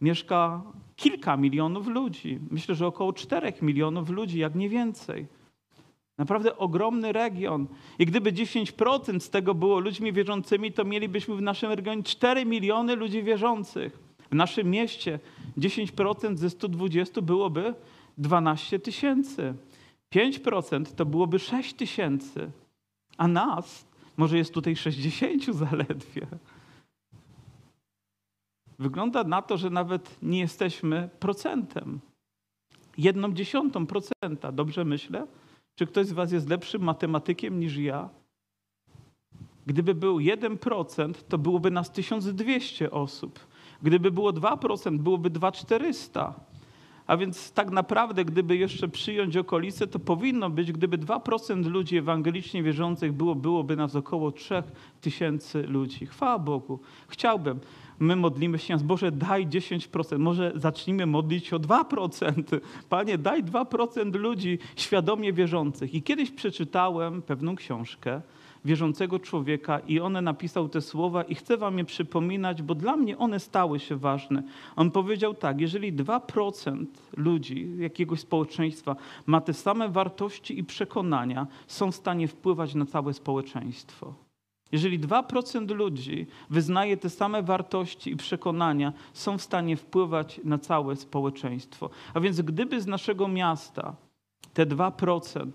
[0.00, 0.62] Mieszka
[0.96, 2.38] kilka milionów ludzi.
[2.50, 5.37] Myślę, że około 4 milionów ludzi, jak nie więcej.
[6.18, 7.66] Naprawdę ogromny region.
[7.98, 12.96] I gdyby 10% z tego było ludźmi wierzącymi, to mielibyśmy w naszym regionie 4 miliony
[12.96, 13.98] ludzi wierzących.
[14.30, 15.18] W naszym mieście
[15.58, 17.74] 10% ze 120 byłoby
[18.18, 19.54] 12 tysięcy.
[20.14, 22.50] 5% to byłoby 6 tysięcy.
[23.16, 26.26] A nas może jest tutaj 60 zaledwie.
[28.78, 32.00] Wygląda na to, że nawet nie jesteśmy procentem.
[32.98, 35.26] Jedną dziesiątą procenta, dobrze myślę?
[35.78, 38.08] Czy ktoś z Was jest lepszym matematykiem niż ja?
[39.66, 43.38] Gdyby był 1%, to byłoby nas 1200 osób.
[43.82, 46.34] Gdyby było 2%, byłoby 2400.
[47.06, 52.62] A więc tak naprawdę, gdyby jeszcze przyjąć okolice, to powinno być, gdyby 2% ludzi ewangelicznie
[52.62, 56.06] wierzących było, byłoby nas około 3000 ludzi.
[56.06, 56.80] Chwała Bogu.
[57.08, 57.60] Chciałbym,
[58.00, 62.60] my modlimy się, Boże, daj 10%, może zacznijmy modlić o 2%.
[62.88, 65.94] Panie, daj 2% ludzi świadomie wierzących.
[65.94, 68.20] I kiedyś przeczytałem pewną książkę
[68.64, 73.18] wierzącego człowieka i on napisał te słowa i chcę wam je przypominać, bo dla mnie
[73.18, 74.42] one stały się ważne.
[74.76, 81.92] On powiedział tak, jeżeli 2% ludzi jakiegoś społeczeństwa ma te same wartości i przekonania, są
[81.92, 84.27] w stanie wpływać na całe społeczeństwo.
[84.72, 90.96] Jeżeli 2% ludzi wyznaje te same wartości i przekonania, są w stanie wpływać na całe
[90.96, 91.90] społeczeństwo.
[92.14, 93.96] A więc gdyby z naszego miasta
[94.54, 95.50] te 2%.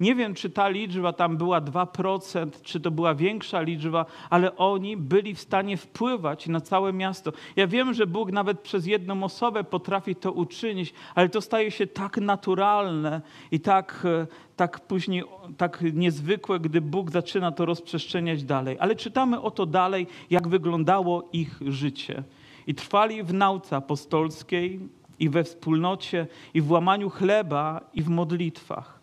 [0.00, 4.96] Nie wiem, czy ta liczba tam była 2%, czy to była większa liczba, ale oni
[4.96, 7.32] byli w stanie wpływać na całe miasto.
[7.56, 11.86] Ja wiem, że Bóg nawet przez jedną osobę potrafi to uczynić, ale to staje się
[11.86, 15.24] tak naturalne i tak, e, tak później
[15.56, 18.76] tak niezwykłe, gdy Bóg zaczyna to rozprzestrzeniać dalej.
[18.80, 22.22] Ale czytamy o to dalej, jak wyglądało ich życie.
[22.66, 24.80] I trwali w nauce apostolskiej,
[25.18, 29.00] i we wspólnocie, i w łamaniu chleba, i w modlitwach.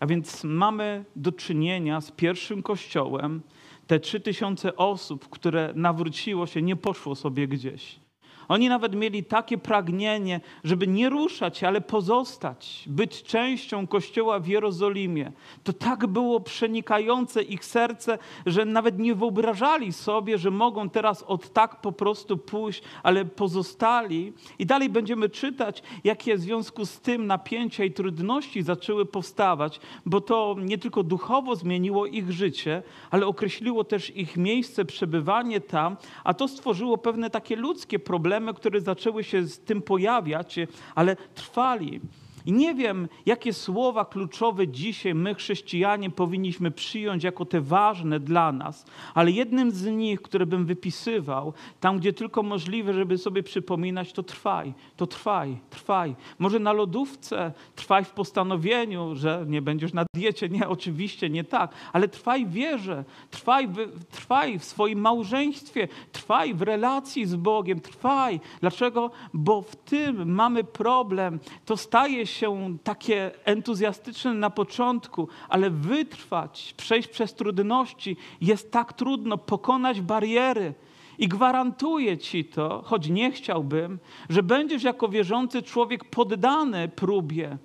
[0.00, 3.42] A więc mamy do czynienia z pierwszym kościołem.
[3.86, 8.05] Te trzy tysiące osób, które nawróciło się, nie poszło sobie gdzieś.
[8.48, 15.32] Oni nawet mieli takie pragnienie, żeby nie ruszać, ale pozostać, być częścią Kościoła w Jerozolimie.
[15.64, 21.52] To tak było przenikające ich serce, że nawet nie wyobrażali sobie, że mogą teraz od
[21.52, 24.32] tak po prostu pójść, ale pozostali.
[24.58, 30.20] I dalej będziemy czytać, jakie w związku z tym napięcia i trudności zaczęły powstawać, bo
[30.20, 36.34] to nie tylko duchowo zmieniło ich życie, ale określiło też ich miejsce, przebywanie tam, a
[36.34, 40.56] to stworzyło pewne takie ludzkie problemy, problemy, które zaczęły się z tym pojawiać,
[40.94, 42.00] ale trwali.
[42.46, 48.52] I nie wiem, jakie słowa kluczowe dzisiaj my, chrześcijanie, powinniśmy przyjąć jako te ważne dla
[48.52, 54.12] nas, ale jednym z nich, które bym wypisywał, tam gdzie tylko możliwe, żeby sobie przypominać,
[54.12, 56.16] to trwaj, to trwaj, trwaj.
[56.38, 60.48] Może na lodówce trwaj w postanowieniu, że nie będziesz na diecie.
[60.48, 66.54] Nie, oczywiście nie tak, ale trwaj w wierze, trwaj w, trwaj w swoim małżeństwie, trwaj
[66.54, 68.40] w relacji z Bogiem, trwaj.
[68.60, 69.10] Dlaczego?
[69.34, 71.38] Bo w tym mamy problem.
[71.64, 72.35] To staje się
[72.84, 80.74] takie entuzjastyczne na początku, ale wytrwać, przejść przez trudności jest tak trudno, pokonać bariery.
[81.18, 87.58] I gwarantuję ci to, choć nie chciałbym, że będziesz jako wierzący człowiek poddany próbie.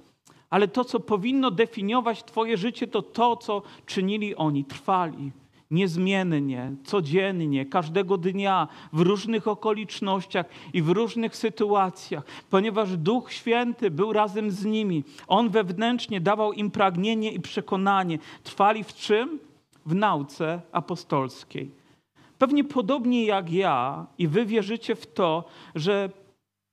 [0.50, 5.32] Ale to, co powinno definiować Twoje życie, to to, co czynili oni, trwali
[5.72, 14.14] niezmiennie, codziennie, każdego dnia, w różnych okolicznościach i w różnych sytuacjach, ponieważ Duch Święty był
[14.14, 15.04] razem z nimi.
[15.28, 18.20] On wewnętrznie dawał im pragnienie i przekonanie.
[18.44, 19.40] Trwali w czym?
[19.86, 21.72] W nauce apostolskiej.
[22.38, 25.44] Pewnie podobnie jak ja i wy wierzycie w to,
[25.76, 26.10] że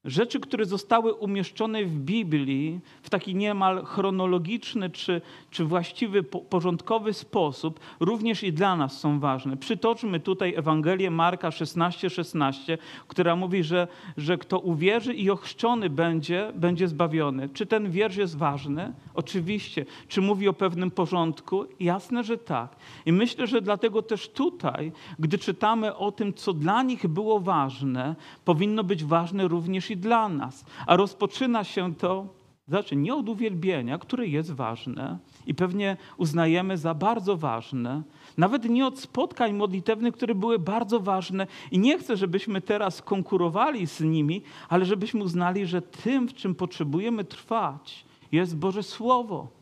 [0.04, 7.80] Rzeczy, które zostały umieszczone w Biblii w taki niemal chronologiczny czy, czy właściwy, porządkowy sposób,
[8.00, 9.56] również i dla nas są ważne.
[9.56, 16.52] Przytoczmy tutaj Ewangelię Marka 16:16, 16, która mówi, że, że kto uwierzy i ochrzczony będzie,
[16.54, 17.48] będzie zbawiony.
[17.48, 18.92] Czy ten wiersz jest ważny?
[19.14, 19.84] Oczywiście.
[20.08, 21.64] Czy mówi o pewnym porządku?
[21.80, 22.76] Jasne, że tak.
[23.06, 28.16] I myślę, że dlatego też tutaj, gdy czytamy o tym, co dla nich było ważne,
[28.44, 30.64] powinno być ważne również i dla nas.
[30.86, 32.37] A rozpoczyna się to,
[32.68, 38.02] znaczy nie od uwielbienia, które jest ważne i pewnie uznajemy za bardzo ważne,
[38.36, 43.86] nawet nie od spotkań modlitewnych, które były bardzo ważne i nie chcę, żebyśmy teraz konkurowali
[43.86, 49.58] z nimi, ale żebyśmy uznali, że tym, w czym potrzebujemy trwać, jest Boże Słowo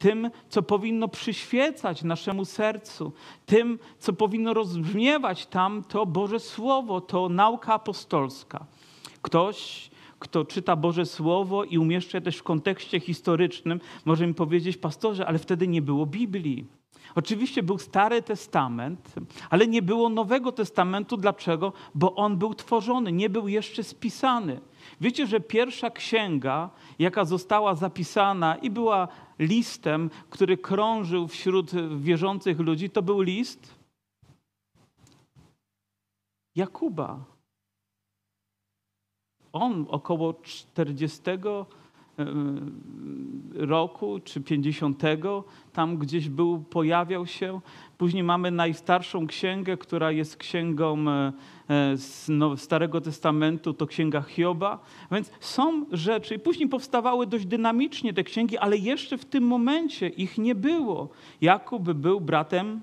[0.00, 3.12] tym, co powinno przyświecać naszemu sercu,
[3.46, 8.64] tym, co powinno rozbrzmiewać tam, to Boże Słowo, to nauka apostolska.
[9.22, 9.90] Ktoś,
[10.20, 15.38] kto czyta Boże Słowo i umieszcza też w kontekście historycznym, może mi powiedzieć, pastorze, ale
[15.38, 16.66] wtedy nie było Biblii.
[17.14, 19.14] Oczywiście był Stary Testament,
[19.50, 21.16] ale nie było Nowego Testamentu.
[21.16, 21.72] Dlaczego?
[21.94, 24.60] Bo on był tworzony, nie był jeszcze spisany.
[25.00, 32.90] Wiecie, że pierwsza księga, jaka została zapisana i była listem, który krążył wśród wierzących ludzi,
[32.90, 33.80] to był list
[36.56, 37.24] Jakuba
[39.52, 41.64] on około 40 e,
[43.54, 45.02] roku czy 50
[45.72, 47.60] tam gdzieś był, pojawiał się.
[47.98, 51.32] Później mamy najstarszą księgę, która jest księgą e,
[51.68, 54.78] e, z Starego Testamentu, to księga Hioba.
[55.12, 60.38] Więc są rzeczy, później powstawały dość dynamicznie te księgi, ale jeszcze w tym momencie ich
[60.38, 61.08] nie było.
[61.40, 62.80] Jakub był bratem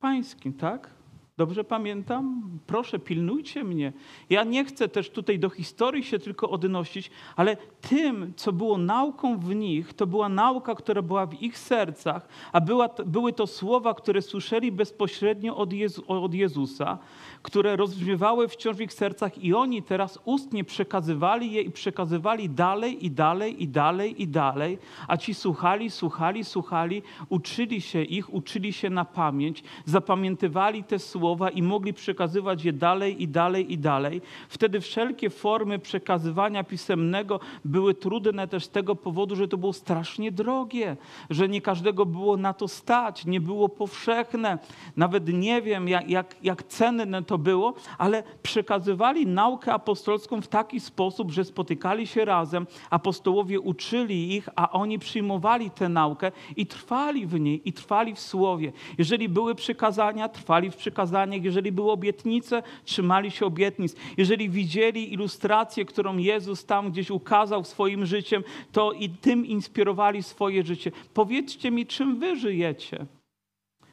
[0.00, 0.90] pańskim, tak?
[1.36, 2.42] Dobrze pamiętam?
[2.66, 3.92] Proszę, pilnujcie mnie.
[4.30, 9.38] Ja nie chcę też tutaj do historii się tylko odnosić, ale tym, co było nauką
[9.38, 13.94] w nich, to była nauka, która była w ich sercach, a była, były to słowa,
[13.94, 16.98] które słyszeli bezpośrednio od, Jezu, od Jezusa,
[17.42, 23.06] które rozbrzmiewały wciąż w ich sercach i oni teraz ustnie przekazywali je i przekazywali dalej
[23.06, 28.72] i dalej i dalej i dalej, a ci słuchali, słuchali, słuchali, uczyli się ich, uczyli
[28.72, 31.23] się na pamięć, zapamiętywali te słowa
[31.54, 34.22] i mogli przekazywać je dalej i dalej i dalej.
[34.48, 40.32] Wtedy wszelkie formy przekazywania pisemnego były trudne też z tego powodu, że to było strasznie
[40.32, 40.96] drogie,
[41.30, 44.58] że nie każdego było na to stać, nie było powszechne.
[44.96, 50.80] Nawet nie wiem, jak, jak, jak cenne to było, ale przekazywali naukę apostolską w taki
[50.80, 57.26] sposób, że spotykali się razem, apostołowie uczyli ich, a oni przyjmowali tę naukę i trwali
[57.26, 58.72] w niej, i trwali w słowie.
[58.98, 61.13] Jeżeli były przykazania, trwali w przykazaniach,
[61.44, 63.96] jeżeli były obietnice, trzymali się obietnic.
[64.16, 70.62] Jeżeli widzieli ilustrację, którą Jezus tam gdzieś ukazał swoim życiem, to i tym inspirowali swoje
[70.62, 70.92] życie.
[71.14, 73.06] Powiedzcie mi, czym wy żyjecie?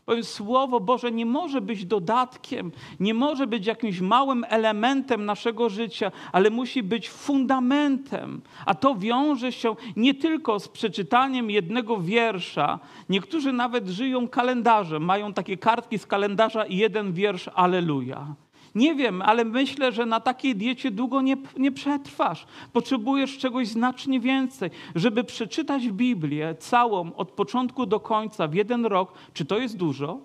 [0.06, 6.12] Powiem, Słowo Boże nie może być dodatkiem, nie może być jakimś małym elementem naszego życia,
[6.32, 8.42] ale musi być fundamentem.
[8.66, 12.80] A to wiąże się nie tylko z przeczytaniem jednego wiersza.
[13.10, 18.36] Niektórzy nawet żyją kalendarzem, mają takie kartki z kalendarza i jeden wiersz, Aleluja.
[18.76, 22.46] Nie wiem, ale myślę, że na takiej diecie długo nie, nie przetrwasz.
[22.74, 24.70] Potrzebujesz czegoś znacznie więcej.
[24.96, 30.20] Żeby przeczytać Biblię całą od początku do końca w jeden rok, czy to jest dużo?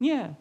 [0.00, 0.34] Nie.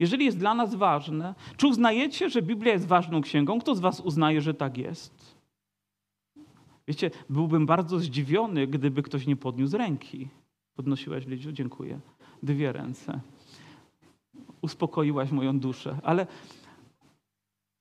[0.00, 3.60] Jeżeli jest dla nas ważne, czy uznajecie, że Biblia jest ważną księgą?
[3.60, 5.36] Kto z Was uznaje, że tak jest?
[6.88, 10.28] Wiecie, byłbym bardzo zdziwiony, gdyby ktoś nie podniósł ręki.
[10.74, 11.52] Podnosiłaś, Lidziu?
[11.52, 12.00] Dziękuję.
[12.42, 13.20] Dwie ręce.
[14.62, 15.98] Uspokoiłaś moją duszę.
[16.02, 16.26] Ale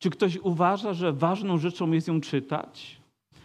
[0.01, 3.01] czy ktoś uważa, że ważną rzeczą jest ją czytać?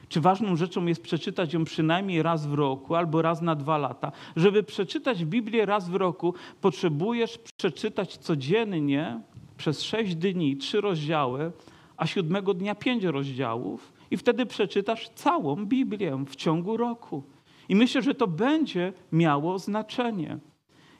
[0.09, 4.13] Czy ważną rzeczą jest przeczytać ją przynajmniej raz w roku albo raz na dwa lata?
[4.37, 9.21] Żeby przeczytać Biblię raz w roku, potrzebujesz przeczytać codziennie
[9.57, 11.53] przez sześć dni trzy rozdziały,
[11.97, 17.23] a siódmego dnia pięć rozdziałów, i wtedy przeczytasz całą Biblię w ciągu roku.
[17.69, 20.39] I myślę, że to będzie miało znaczenie.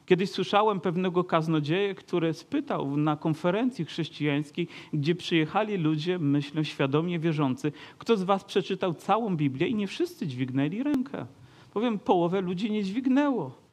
[0.07, 7.71] Kiedyś słyszałem pewnego kaznodzieja, który spytał na konferencji chrześcijańskiej, gdzie przyjechali ludzie, myślę, świadomie wierzący,
[7.97, 11.25] kto z was przeczytał całą Biblię i nie wszyscy dźwignęli rękę.
[11.73, 13.66] Powiem, połowę ludzi nie dźwignęło.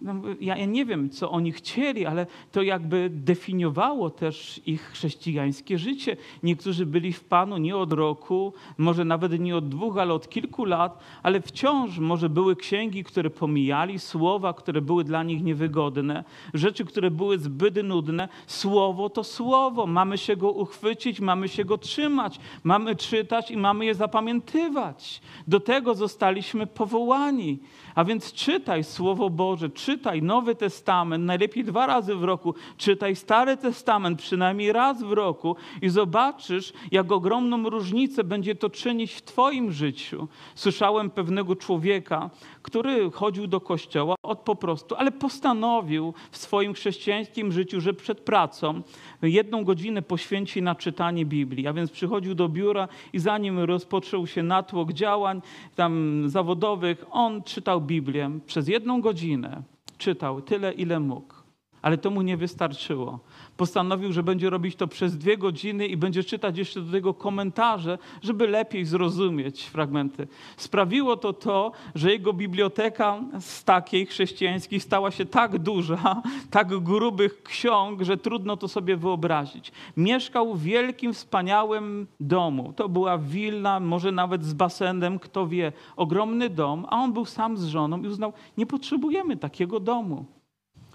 [0.00, 5.78] No, ja, ja, nie wiem, co oni chcieli, ale to jakby definiowało też ich chrześcijańskie
[5.78, 6.16] życie.
[6.42, 10.64] Niektórzy byli w Panu nie od roku, może nawet nie od dwóch, ale od kilku
[10.64, 16.84] lat, ale wciąż może były księgi, które pomijali, słowa, które były dla nich niewygodne, rzeczy,
[16.84, 18.28] które były zbyt nudne.
[18.46, 23.84] Słowo to słowo, mamy się go uchwycić, mamy się go trzymać, mamy czytać i mamy
[23.84, 25.20] je zapamiętywać.
[25.48, 27.58] Do tego zostaliśmy powołani.
[27.94, 29.85] A więc czytaj Słowo Boże, czytaj
[30.22, 35.88] Nowy Testament, najlepiej dwa razy w roku, czytaj Stary Testament przynajmniej raz w roku i
[35.88, 40.28] zobaczysz, jak ogromną różnicę będzie to czynić w Twoim życiu.
[40.54, 42.30] Słyszałem pewnego człowieka,
[42.62, 48.20] który chodził do kościoła od po prostu, ale postanowił w swoim chrześcijańskim życiu, że przed
[48.20, 48.82] pracą
[49.22, 51.66] jedną godzinę poświęci na czytanie Biblii.
[51.66, 55.42] A więc przychodził do biura i zanim rozpoczął się natłok działań
[55.74, 59.75] tam zawodowych, on czytał Biblię przez jedną godzinę.
[59.98, 61.34] Czytał tyle, ile mógł.
[61.82, 63.20] Ale to mu nie wystarczyło
[63.56, 67.98] postanowił, że będzie robić to przez dwie godziny i będzie czytać jeszcze do tego komentarze,
[68.22, 70.28] żeby lepiej zrozumieć fragmenty.
[70.56, 77.42] Sprawiło to to, że jego biblioteka z takiej chrześcijańskiej stała się tak duża, tak grubych
[77.42, 79.72] ksiąg, że trudno to sobie wyobrazić.
[79.96, 82.72] Mieszkał w wielkim, wspaniałym domu.
[82.76, 87.56] To była willa, może nawet z basenem, kto wie, ogromny dom, a on był sam
[87.56, 90.35] z żoną i uznał, nie potrzebujemy takiego domu.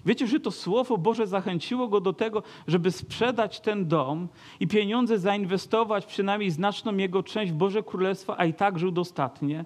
[0.06, 4.28] Wiecie, że to Słowo Boże zachęciło go do tego, żeby sprzedać ten dom
[4.60, 9.64] i pieniądze zainwestować, przynajmniej znaczną jego część w Boże Królestwo, a i tak żył dostatnie.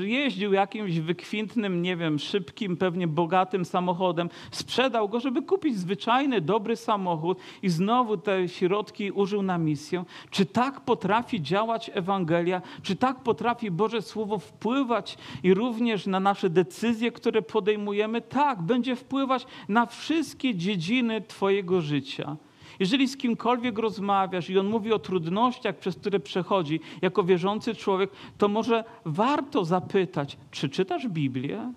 [0.00, 6.76] Jeździł jakimś wykwintnym, nie wiem, szybkim, pewnie bogatym samochodem, sprzedał go, żeby kupić zwyczajny, dobry
[6.76, 10.04] samochód i znowu te środki użył na misję.
[10.30, 12.62] Czy tak potrafi działać Ewangelia?
[12.82, 18.20] Czy tak potrafi Boże Słowo wpływać i również na nasze decyzje, które podejmujemy?
[18.20, 22.36] Tak, będzie wpływać na wszystkie dziedziny Twojego życia.
[22.80, 28.10] Jeżeli z kimkolwiek rozmawiasz i on mówi o trudnościach, przez które przechodzi jako wierzący człowiek,
[28.38, 31.72] to może warto zapytać, czy czytasz Biblię?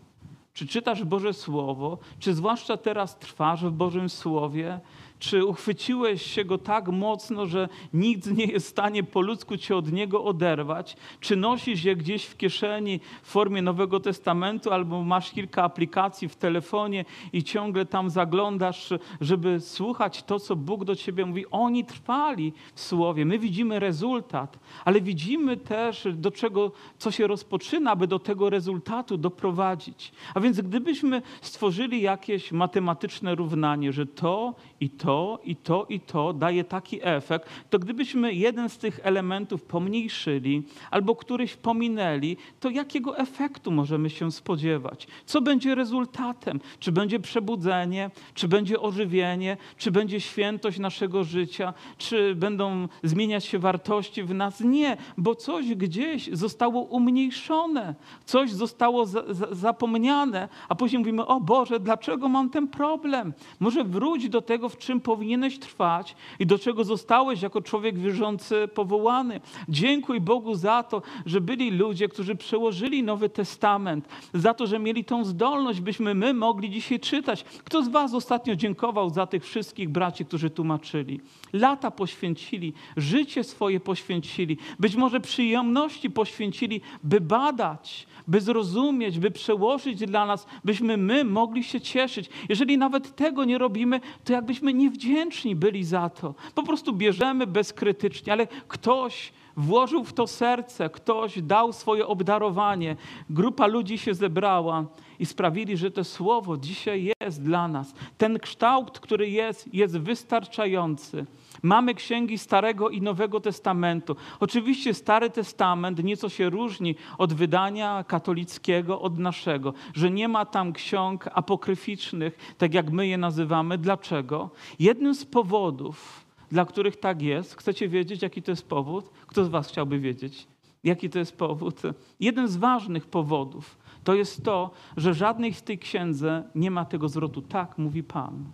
[0.53, 1.97] Czy czytasz Boże Słowo?
[2.19, 4.79] Czy zwłaszcza teraz trwasz w Bożym Słowie?
[5.23, 9.75] Czy uchwyciłeś się go tak mocno, że nikt nie jest w stanie po ludzku cię
[9.75, 10.97] od niego oderwać?
[11.19, 16.35] Czy nosisz je gdzieś w kieszeni w formie Nowego Testamentu, albo masz kilka aplikacji w
[16.35, 21.45] telefonie i ciągle tam zaglądasz, żeby słuchać to, co Bóg do ciebie mówi?
[21.51, 23.25] Oni trwali w słowie.
[23.25, 29.17] My widzimy rezultat, ale widzimy też, do czego, co się rozpoczyna, aby do tego rezultatu
[29.17, 30.11] doprowadzić.
[30.35, 35.12] A więc gdybyśmy stworzyli jakieś matematyczne równanie, że to i to,
[35.43, 41.15] i to, i to daje taki efekt, to gdybyśmy jeden z tych elementów pomniejszyli albo
[41.15, 45.07] któryś pominęli, to jakiego efektu możemy się spodziewać?
[45.25, 46.59] Co będzie rezultatem?
[46.79, 53.59] Czy będzie przebudzenie, czy będzie ożywienie, czy będzie świętość naszego życia, czy będą zmieniać się
[53.59, 54.59] wartości w nas?
[54.59, 57.95] Nie, bo coś gdzieś zostało umniejszone,
[58.25, 63.33] coś zostało za, za, zapomniane, a później mówimy: O Boże, dlaczego mam ten problem?
[63.59, 68.67] Może wróć do tego, w czym powinieneś trwać i do czego zostałeś jako człowiek wierzący
[68.73, 69.41] powołany.
[69.69, 75.05] Dziękuj Bogu za to, że byli ludzie, którzy przełożyli Nowy Testament, za to, że mieli
[75.05, 77.43] tą zdolność, byśmy my mogli dzisiaj czytać.
[77.43, 81.19] Kto z Was ostatnio dziękował za tych wszystkich braci, którzy tłumaczyli?
[81.53, 89.99] Lata poświęcili, życie swoje poświęcili, być może przyjemności poświęcili, by badać, by zrozumieć, by przełożyć
[89.99, 92.29] dla nas, byśmy my mogli się cieszyć.
[92.49, 96.35] Jeżeli nawet tego nie robimy, to jakbyśmy niewdzięczni byli za to.
[96.55, 102.95] Po prostu bierzemy bezkrytycznie, ale ktoś włożył w to serce, ktoś dał swoje obdarowanie,
[103.29, 104.85] grupa ludzi się zebrała
[105.19, 107.93] i sprawili, że to słowo dzisiaj jest dla nas.
[108.17, 111.25] Ten kształt, który jest, jest wystarczający.
[111.63, 114.15] Mamy księgi Starego i Nowego Testamentu.
[114.39, 120.73] Oczywiście Stary Testament nieco się różni od wydania katolickiego, od naszego, że nie ma tam
[120.73, 123.77] ksiąg apokryficznych, tak jak my je nazywamy.
[123.77, 124.49] Dlaczego?
[124.79, 129.09] Jednym z powodów, dla których tak jest, chcecie wiedzieć, jaki to jest powód?
[129.27, 130.47] Kto z Was chciałby wiedzieć?
[130.83, 131.81] Jaki to jest powód?
[132.19, 137.09] Jeden z ważnych powodów to jest to, że żadnej w tej księdze nie ma tego
[137.09, 137.41] zwrotu.
[137.41, 138.45] Tak mówi Pan.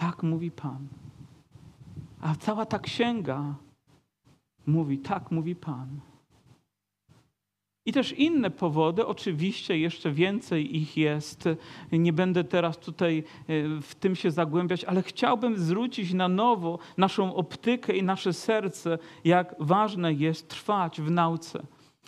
[0.00, 0.88] Tak mówi Pan.
[2.20, 3.54] A cała ta księga
[4.66, 6.00] mówi, tak mówi Pan.
[7.86, 11.48] I też inne powody, oczywiście jeszcze więcej ich jest.
[11.92, 17.34] Nie będę teraz tutaj e, w tym się zagłębiać, ale chciałbym zwrócić na nowo naszą
[17.34, 21.62] optykę i nasze serce, jak ważne jest trwać w nauce.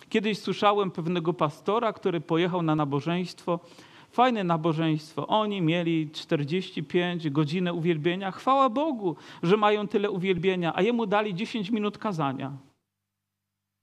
[0.09, 3.61] Kiedyś słyszałem pewnego pastora, który pojechał na nabożeństwo.
[4.13, 5.27] Fajne nabożeństwo.
[5.27, 8.31] Oni mieli 45 godzin uwielbienia.
[8.31, 12.53] Chwała Bogu, że mają tyle uwielbienia, a jemu dali 10 minut kazania.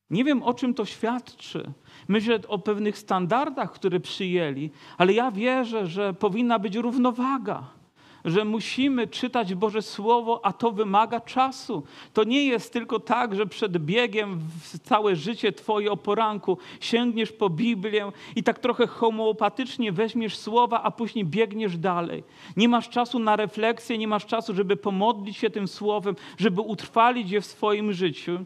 [0.10, 1.72] Nie wiem, o czym to świadczy.
[2.08, 7.79] Myślę o pewnych standardach, które przyjęli, ale ja wierzę, że powinna być równowaga
[8.26, 11.84] że musimy czytać Boże Słowo, a to wymaga czasu.
[12.13, 17.32] To nie jest tylko tak, że przed biegiem w całe życie Twoje o poranku sięgniesz
[17.32, 22.24] po Biblię i tak trochę homeopatycznie weźmiesz słowa, a później biegniesz dalej.
[22.57, 27.32] Nie masz czasu na refleksję, nie masz czasu, żeby pomodlić się tym słowem, żeby utrwalić
[27.32, 28.45] je w swoim życiu.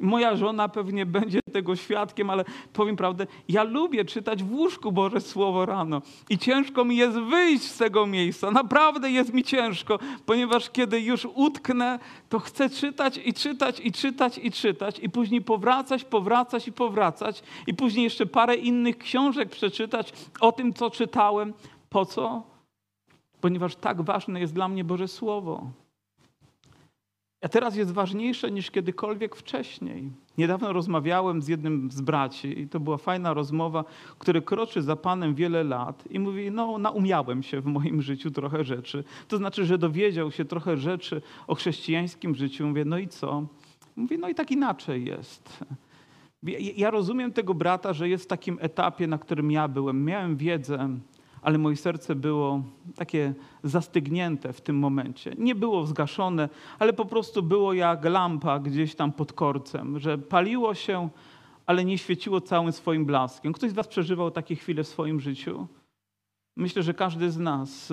[0.00, 5.20] Moja żona pewnie będzie tego świadkiem, ale powiem prawdę, ja lubię czytać w łóżku Boże
[5.20, 8.50] Słowo rano i ciężko mi jest wyjść z tego miejsca.
[8.50, 14.38] Naprawdę jest mi ciężko, ponieważ kiedy już utknę, to chcę czytać i czytać i czytać
[14.38, 20.12] i czytać i później powracać, powracać i powracać i później jeszcze parę innych książek przeczytać
[20.40, 21.54] o tym, co czytałem.
[21.88, 22.42] Po co?
[23.40, 25.70] Ponieważ tak ważne jest dla mnie Boże Słowo.
[27.46, 30.10] A teraz jest ważniejsze niż kiedykolwiek wcześniej.
[30.38, 33.84] Niedawno rozmawiałem z jednym z braci i to była fajna rozmowa,
[34.18, 38.64] który kroczy za Panem wiele lat i mówi, no naumiałem się w moim życiu trochę
[38.64, 39.04] rzeczy.
[39.28, 42.66] To znaczy, że dowiedział się trochę rzeczy o chrześcijańskim życiu.
[42.66, 43.46] Mówię, no i co?
[43.96, 45.64] Mówi, no i tak inaczej jest.
[46.76, 50.04] Ja rozumiem tego brata, że jest w takim etapie, na którym ja byłem.
[50.04, 50.88] Miałem wiedzę,
[51.46, 52.62] ale moje serce było
[52.96, 55.34] takie zastygnięte w tym momencie.
[55.38, 60.74] Nie było zgaszone, ale po prostu było jak lampa gdzieś tam pod korcem, że paliło
[60.74, 61.08] się,
[61.66, 63.52] ale nie świeciło całym swoim blaskiem.
[63.52, 65.66] Ktoś z Was przeżywał takie chwile w swoim życiu?
[66.56, 67.92] Myślę, że każdy z nas.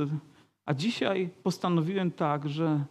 [0.66, 2.86] A dzisiaj postanowiłem tak, że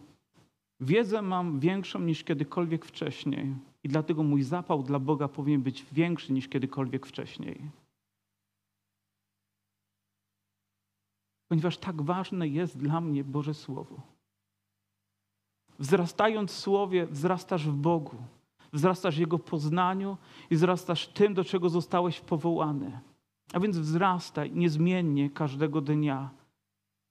[0.79, 3.55] wiedzę mam większą niż kiedykolwiek wcześniej.
[3.83, 7.82] I dlatego mój zapał dla Boga powinien być większy niż kiedykolwiek wcześniej.
[11.53, 14.01] Ponieważ tak ważne jest dla mnie Boże Słowo.
[15.79, 18.17] Wzrastając w Słowie, wzrastasz w Bogu,
[18.71, 20.17] wzrastasz w Jego poznaniu
[20.49, 22.99] i wzrastasz tym, do czego zostałeś powołany.
[23.53, 26.29] A więc wzrastaj niezmiennie każdego dnia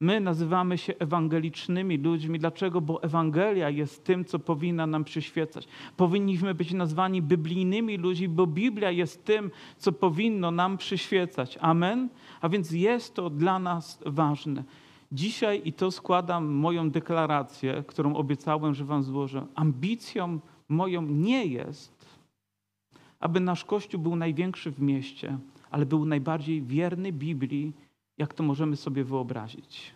[0.03, 2.39] My nazywamy się ewangelicznymi ludźmi.
[2.39, 2.81] Dlaczego?
[2.81, 5.69] Bo Ewangelia jest tym, co powinna nam przyświecać.
[5.97, 11.59] Powinniśmy być nazwani biblijnymi ludźmi, bo Biblia jest tym, co powinno nam przyświecać.
[11.61, 12.09] Amen?
[12.41, 14.65] A więc jest to dla nas ważne.
[15.13, 22.07] Dzisiaj, i to składam moją deklarację, którą obiecałem, że Wam złożę, ambicją moją nie jest,
[23.21, 25.39] aby nasz Kościół był największy w mieście,
[25.71, 27.73] ale był najbardziej wierny Biblii
[28.19, 29.95] jak to możemy sobie wyobrazić.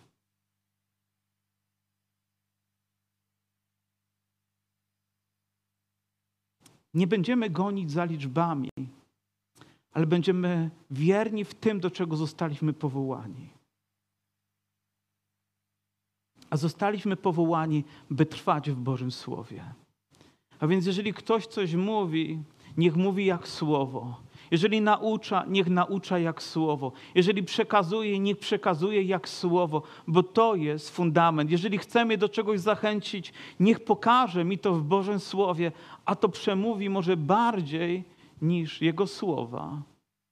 [6.94, 8.70] Nie będziemy gonić za liczbami,
[9.92, 13.48] ale będziemy wierni w tym, do czego zostaliśmy powołani.
[16.50, 19.74] A zostaliśmy powołani, by trwać w Bożym Słowie.
[20.60, 22.42] A więc jeżeli ktoś coś mówi,
[22.76, 24.20] niech mówi jak słowo.
[24.50, 26.92] Jeżeli naucza, niech naucza jak słowo.
[27.14, 31.50] Jeżeli przekazuje, niech przekazuje jak słowo, bo to jest fundament.
[31.50, 35.72] Jeżeli chcemy do czegoś zachęcić, niech pokaże mi to w Bożym Słowie,
[36.04, 38.04] a to przemówi może bardziej
[38.42, 39.82] niż Jego słowa.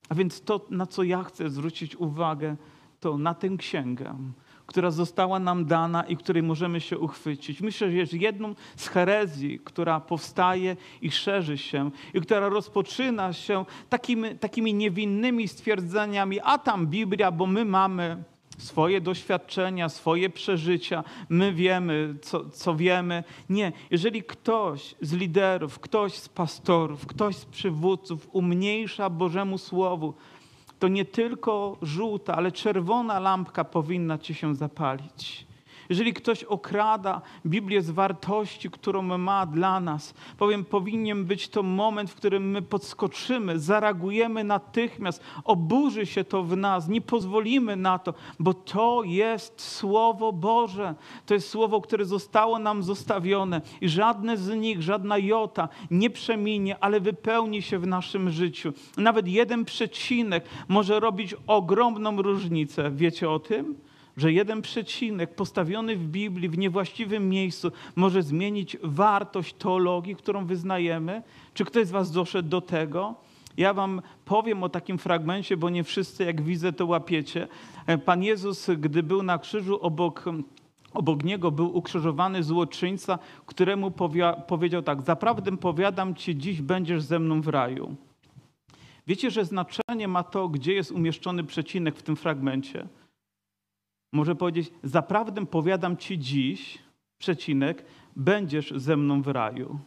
[0.08, 2.56] A więc to, na co ja chcę zwrócić uwagę,
[3.00, 4.14] to na tę księgę
[4.66, 7.60] która została nam dana i której możemy się uchwycić.
[7.60, 13.64] Myślę, że jest jedną z herezji, która powstaje i szerzy się i która rozpoczyna się
[13.88, 18.24] takimi, takimi niewinnymi stwierdzeniami, a tam Biblia, bo my mamy
[18.58, 23.24] swoje doświadczenia, swoje przeżycia, my wiemy, co, co, wiemy.
[23.50, 30.14] Nie, jeżeli ktoś z liderów, ktoś z pastorów, ktoś z przywódców umniejsza Bożemu Słowu,
[30.78, 35.46] to nie tylko żółta, ale czerwona lampka powinna ci się zapalić.
[35.88, 42.10] Jeżeli ktoś okrada Biblię z wartości, którą ma dla nas, powiem, powinien być to moment,
[42.10, 48.14] w którym my podskoczymy, zareagujemy natychmiast, oburzy się to w nas, nie pozwolimy na to,
[48.38, 50.94] bo to jest Słowo Boże.
[51.26, 56.78] To jest Słowo, które zostało nam zostawione i żadne z nich, żadna jota nie przeminie,
[56.80, 58.72] ale wypełni się w naszym życiu.
[58.96, 62.90] Nawet jeden przecinek może robić ogromną różnicę.
[62.90, 63.74] Wiecie o tym?
[64.16, 71.22] Że jeden przecinek postawiony w Biblii w niewłaściwym miejscu może zmienić wartość teologii, którą wyznajemy?
[71.54, 73.14] Czy ktoś z Was doszedł do tego?
[73.56, 77.48] Ja Wam powiem o takim fragmencie, bo nie wszyscy, jak widzę, to łapiecie.
[78.04, 80.24] Pan Jezus, gdy był na krzyżu obok
[80.94, 83.90] Obok niego był ukrzyżowany złoczyńca, któremu
[84.46, 87.96] powiedział tak: Zaprawdę powiadam ci, dziś będziesz ze mną w raju.
[89.06, 92.88] Wiecie, że znaczenie ma to, gdzie jest umieszczony przecinek w tym fragmencie?
[94.14, 96.78] Może powiedzieć: Zaprawdę powiadam ci dziś,
[97.18, 97.84] przecinek,
[98.16, 99.78] będziesz ze mną w raju.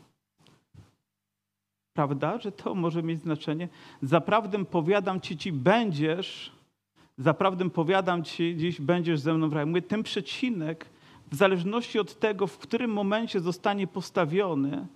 [1.93, 3.69] Prawda, że to może mieć znaczenie?
[4.01, 6.51] Zaprawdę powiadam ci, ci będziesz,
[7.17, 9.67] zaprawdę powiadam ci, dziś będziesz ze mną w raju.
[9.67, 10.89] Mówię, ten przecinek,
[11.31, 14.87] w zależności od tego, w którym momencie zostanie postawiony,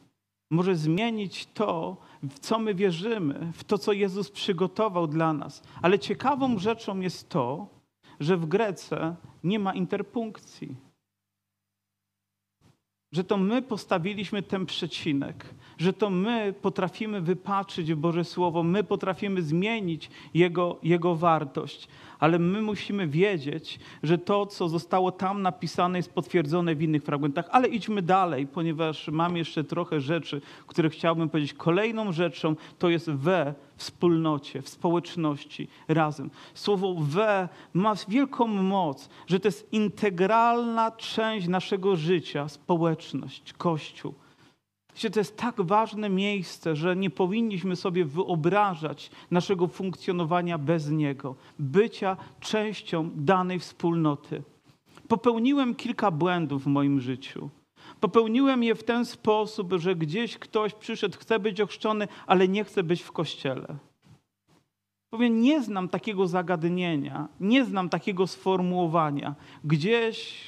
[0.49, 5.63] może zmienić to, w co my wierzymy, w to, co Jezus przygotował dla nas.
[5.81, 7.67] Ale ciekawą rzeczą jest to,
[8.21, 10.75] że w Grece nie ma interpunkcji.
[13.11, 19.41] Że to my postawiliśmy ten przecinek, że to my potrafimy wypaczyć Boże Słowo, my potrafimy
[19.41, 21.87] zmienić Jego, Jego wartość
[22.21, 27.47] ale my musimy wiedzieć, że to, co zostało tam napisane, jest potwierdzone w innych fragmentach.
[27.51, 31.53] Ale idźmy dalej, ponieważ mam jeszcze trochę rzeczy, które chciałbym powiedzieć.
[31.53, 36.29] Kolejną rzeczą to jest we wspólnocie, w społeczności, razem.
[36.53, 44.13] Słowo we ma wielką moc, że to jest integralna część naszego życia, społeczność, Kościół.
[45.13, 52.17] To jest tak ważne miejsce, że nie powinniśmy sobie wyobrażać naszego funkcjonowania bez niego, bycia
[52.39, 54.43] częścią danej wspólnoty.
[55.07, 57.49] Popełniłem kilka błędów w moim życiu.
[57.99, 62.83] Popełniłem je w ten sposób, że gdzieś ktoś przyszedł, chce być ochrzczony, ale nie chce
[62.83, 63.75] być w kościele.
[65.09, 69.35] Powiem, nie znam takiego zagadnienia, nie znam takiego sformułowania.
[69.63, 70.43] Gdzieś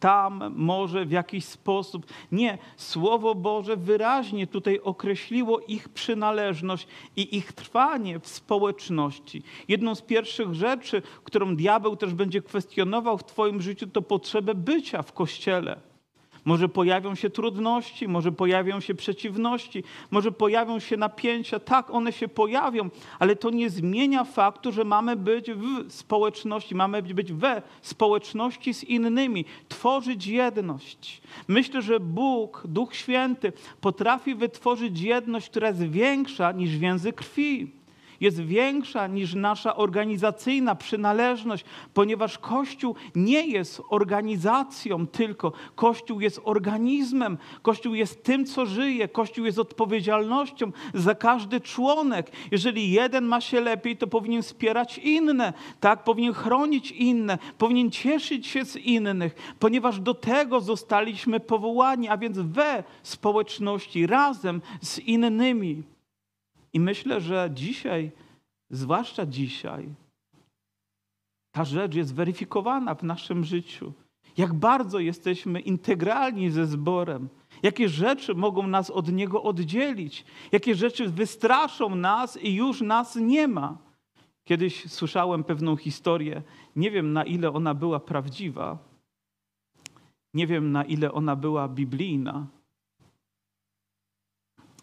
[0.00, 2.06] tam może w jakiś sposób.
[2.32, 6.86] Nie, Słowo Boże wyraźnie tutaj określiło ich przynależność
[7.16, 9.42] i ich trwanie w społeczności.
[9.68, 15.02] Jedną z pierwszych rzeczy, którą diabeł też będzie kwestionował w Twoim życiu, to potrzebę bycia
[15.02, 15.93] w kościele.
[16.44, 21.60] Może pojawią się trudności, może pojawią się przeciwności, może pojawią się napięcia.
[21.60, 27.02] Tak, one się pojawią, ale to nie zmienia faktu, że mamy być w społeczności, mamy
[27.02, 31.22] być we społeczności z innymi, tworzyć jedność.
[31.48, 37.83] Myślę, że Bóg, Duch Święty potrafi wytworzyć jedność, która jest większa niż więzy krwi
[38.24, 41.64] jest większa niż nasza organizacyjna przynależność,
[41.94, 45.52] ponieważ Kościół nie jest organizacją tylko.
[45.74, 47.38] Kościół jest organizmem.
[47.62, 49.08] Kościół jest tym, co żyje.
[49.08, 52.30] Kościół jest odpowiedzialnością za każdy członek.
[52.50, 56.04] Jeżeli jeden ma się lepiej, to powinien wspierać inne, tak?
[56.04, 62.38] Powinien chronić inne, powinien cieszyć się z innych, ponieważ do tego zostaliśmy powołani, a więc
[62.38, 65.93] we społeczności, razem z innymi.
[66.74, 68.10] I myślę, że dzisiaj,
[68.70, 69.94] zwłaszcza dzisiaj,
[71.52, 73.92] ta rzecz jest weryfikowana w naszym życiu.
[74.36, 77.28] Jak bardzo jesteśmy integralni ze zborem,
[77.62, 83.48] jakie rzeczy mogą nas od niego oddzielić, jakie rzeczy wystraszą nas i już nas nie
[83.48, 83.78] ma.
[84.44, 86.42] Kiedyś słyszałem pewną historię,
[86.76, 88.78] nie wiem na ile ona była prawdziwa,
[90.34, 92.46] nie wiem na ile ona była biblijna,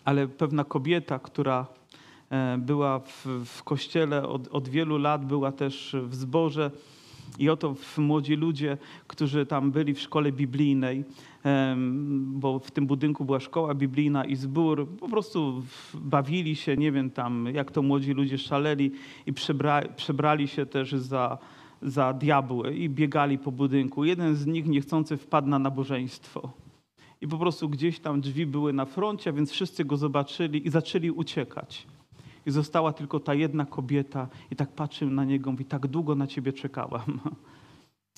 [0.05, 1.80] ale pewna kobieta, która
[2.57, 6.71] była w, w kościele od, od wielu lat, była też w zborze.
[7.39, 8.77] I oto młodzi ludzie,
[9.07, 11.03] którzy tam byli w szkole biblijnej,
[12.15, 15.63] bo w tym budynku była szkoła biblijna i zbór, po prostu
[15.93, 18.91] bawili się, nie wiem tam, jak to młodzi ludzie szaleli
[19.25, 21.37] i przebra, przebrali się też za,
[21.81, 24.05] za diabły i biegali po budynku.
[24.05, 26.51] Jeden z nich niechcący wpadł na nabożeństwo.
[27.21, 31.11] I po prostu gdzieś tam drzwi były na froncie, więc wszyscy go zobaczyli i zaczęli
[31.11, 31.87] uciekać.
[32.45, 36.27] I została tylko ta jedna kobieta i tak patrzę na niego i tak długo na
[36.27, 37.19] ciebie czekałam.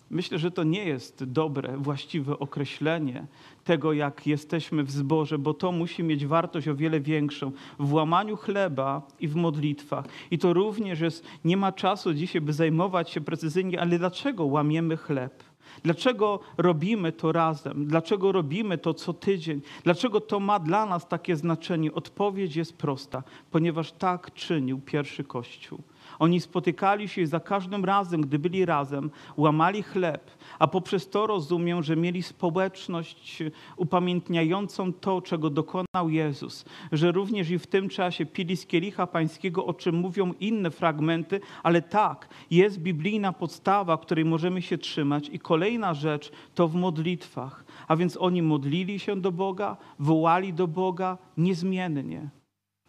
[0.10, 3.28] Myślę, że to nie jest dobre, właściwe określenie
[3.64, 8.38] tego, jak jesteśmy w zborze, bo to musi mieć wartość o wiele większą w łamaniu
[8.38, 10.06] chleba i w modlitwach.
[10.32, 14.98] I to również jest, nie ma czasu dzisiaj, by zajmować się precyzyjnie, ale dlaczego łamiemy
[14.98, 15.44] chleb?
[15.84, 17.86] Dlaczego robimy to razem?
[17.86, 19.62] Dlaczego robimy to co tydzień?
[19.84, 21.94] Dlaczego to ma dla nas takie znaczenie?
[21.94, 25.80] Odpowiedź jest prosta, ponieważ tak czynił pierwszy Kościół.
[26.20, 31.84] Oni spotykali się za każdym razem, gdy byli razem, łamali chleb, a poprzez to rozumiem,
[31.84, 33.44] że mieli społeczność
[33.78, 39.66] upamiętniającą to, czego dokonał Jezus, że również i w tym czasie pili z kielicha pańskiego,
[39.66, 45.40] o czym mówią inne fragmenty, ale tak, jest biblijna podstawa, której możemy się trzymać i
[45.40, 47.66] kolejna rzecz to w modlitwach.
[47.88, 52.30] A więc oni modlili się do Boga, wołali do Boga niezmiennie.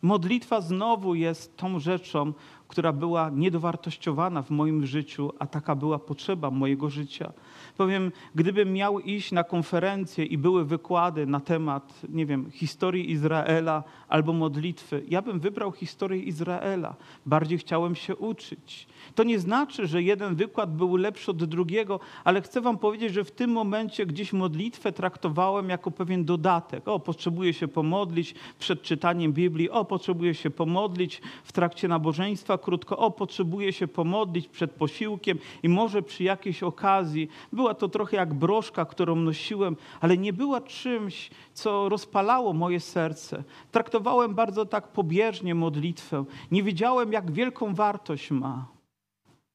[0.03, 2.33] Modlitwa znowu jest tą rzeczą,
[2.75, 7.33] która była niedowartościowana w moim życiu, a taka była potrzeba mojego życia.
[7.77, 13.83] Powiem, gdybym miał iść na konferencję i były wykłady na temat, nie wiem, historii Izraela
[14.09, 16.95] albo modlitwy, ja bym wybrał historię Izraela.
[17.27, 18.87] Bardziej chciałem się uczyć.
[19.15, 23.25] To nie znaczy, że jeden wykład był lepszy od drugiego, ale chcę Wam powiedzieć, że
[23.25, 26.89] w tym momencie gdzieś modlitwę traktowałem jako pewien dodatek.
[26.89, 32.99] O, potrzebuję się pomodlić przed czytaniem Biblii, o, potrzebuję się pomodlić w trakcie nabożeństwa krótko,
[32.99, 37.29] o, potrzebuję się pomodlić przed posiłkiem i może przy jakiejś okazji.
[37.53, 43.45] Była to trochę jak broszka, którą nosiłem, ale nie była czymś, co rozpalało moje serce.
[43.71, 46.25] Traktowałem bardzo tak pobieżnie modlitwę.
[46.51, 48.75] Nie wiedziałem, jak wielką wartość ma.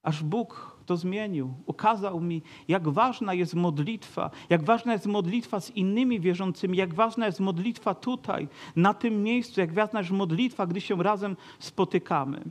[0.04, 1.54] Aż Bóg to zmienił.
[1.66, 7.26] Ukazał mi, jak ważna jest modlitwa, jak ważna jest modlitwa z innymi wierzącymi, jak ważna
[7.26, 12.42] jest modlitwa tutaj, na tym miejscu, jak ważna jest modlitwa, gdy się razem spotykamy.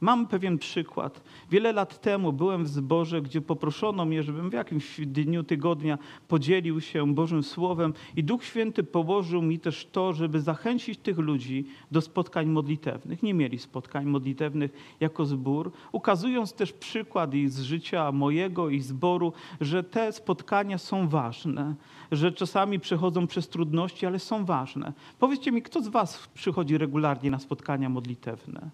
[0.00, 1.22] Mam pewien przykład.
[1.50, 6.80] Wiele lat temu byłem w zborze, gdzie poproszono mnie, żebym w jakimś dniu tygodnia podzielił
[6.80, 12.00] się Bożym Słowem i Duch Święty położył mi też to, żeby zachęcić tych ludzi do
[12.00, 13.22] spotkań modlitewnych.
[13.22, 19.32] Nie mieli spotkań modlitewnych jako zbór, ukazując też przykład i z życia mojego i zboru,
[19.60, 21.74] że te spotkania są ważne,
[22.12, 24.92] że czasami przechodzą przez trudności, ale są ważne.
[25.18, 28.70] Powiedzcie mi, kto z was przychodzi regularnie na spotkania modlitewne?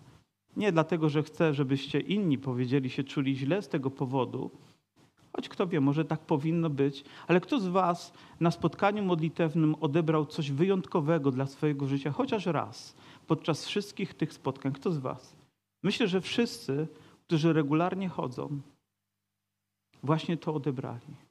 [0.56, 4.50] Nie dlatego, że chcę, żebyście inni powiedzieli się czuli źle z tego powodu,
[5.32, 10.26] choć kto wie, może tak powinno być, ale kto z Was na spotkaniu modlitewnym odebrał
[10.26, 12.96] coś wyjątkowego dla swojego życia, chociaż raz,
[13.26, 14.72] podczas wszystkich tych spotkań?
[14.72, 15.36] Kto z Was?
[15.82, 16.88] Myślę, że wszyscy,
[17.26, 18.60] którzy regularnie chodzą,
[20.02, 21.21] właśnie to odebrali.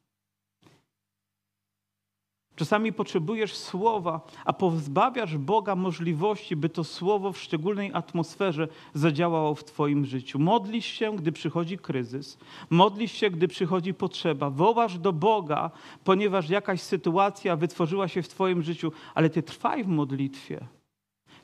[2.56, 9.64] Czasami potrzebujesz słowa, a pozbawiasz Boga możliwości, by to słowo w szczególnej atmosferze zadziałało w
[9.64, 10.40] Twoim życiu.
[10.40, 12.38] Modlisz się, gdy przychodzi kryzys,
[12.70, 15.72] modlisz się, gdy przychodzi potrzeba, wołasz do Boga,
[16.04, 20.68] ponieważ jakaś sytuacja wytworzyła się w Twoim życiu, ale Ty trwaj w modlitwie.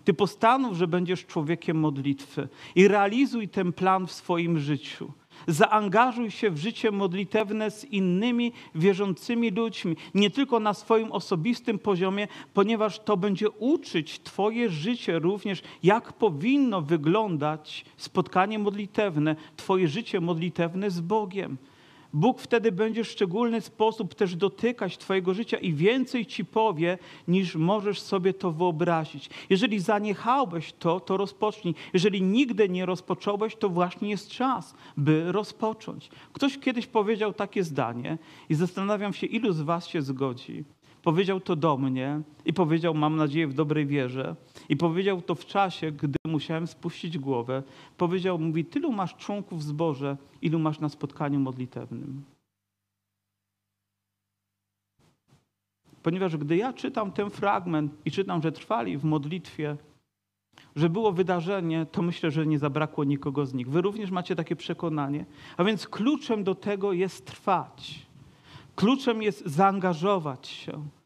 [0.04, 5.12] Ty postanów, że będziesz człowiekiem modlitwy i realizuj ten plan w swoim życiu.
[5.48, 12.28] Zaangażuj się w życie modlitewne z innymi wierzącymi ludźmi, nie tylko na swoim osobistym poziomie,
[12.54, 20.92] ponieważ to będzie uczyć Twoje życie również, jak powinno wyglądać spotkanie modlitewne, Twoje życie modlitewne
[20.92, 21.58] z Bogiem.
[22.14, 26.98] Bóg wtedy będzie w szczególny sposób też dotykać Twojego życia i więcej Ci powie,
[27.28, 29.30] niż możesz sobie to wyobrazić.
[29.50, 31.76] Jeżeli zaniechałeś to, to rozpocznij.
[31.94, 36.10] Jeżeli nigdy nie rozpocząłeś, to właśnie jest czas, by rozpocząć.
[36.34, 38.18] Ktoś kiedyś powiedział takie zdanie
[38.50, 40.77] i zastanawiam się, ilu z Was się zgodzi.
[41.08, 44.36] Powiedział to do mnie i powiedział, mam nadzieję, w dobrej wierze.
[44.70, 47.64] I powiedział to w czasie, gdy musiałem spuścić głowę.
[47.98, 52.24] Powiedział, mówi, tylu masz członków w zborze, ilu masz na spotkaniu modlitewnym.
[56.04, 59.78] Ponieważ gdy ja czytam ten fragment i czytam, że trwali w modlitwie,
[60.76, 63.70] że było wydarzenie, to myślę, że nie zabrakło nikogo z nich.
[63.70, 65.26] Wy również macie takie przekonanie.
[65.58, 68.08] A więc kluczem do tego jest trwać.
[68.76, 70.97] Kluczem jest zaangażować się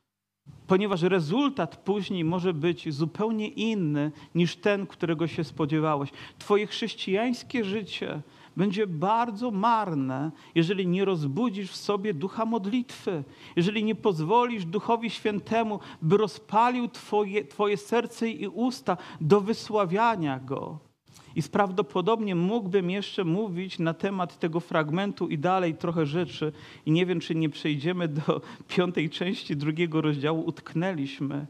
[0.72, 6.10] ponieważ rezultat później może być zupełnie inny niż ten, którego się spodziewałeś.
[6.40, 8.22] Twoje chrześcijańskie życie
[8.58, 13.24] będzie bardzo marne, jeżeli nie rozbudzisz w sobie ducha modlitwy,
[13.56, 20.91] jeżeli nie pozwolisz Duchowi Świętemu, by rozpalił Twoje, twoje serce i usta do wysławiania Go.
[21.36, 26.52] I prawdopodobnie mógłbym jeszcze mówić na temat tego fragmentu i dalej trochę rzeczy.
[26.86, 30.44] I nie wiem, czy nie przejdziemy do piątej części drugiego rozdziału.
[30.46, 31.48] Utknęliśmy,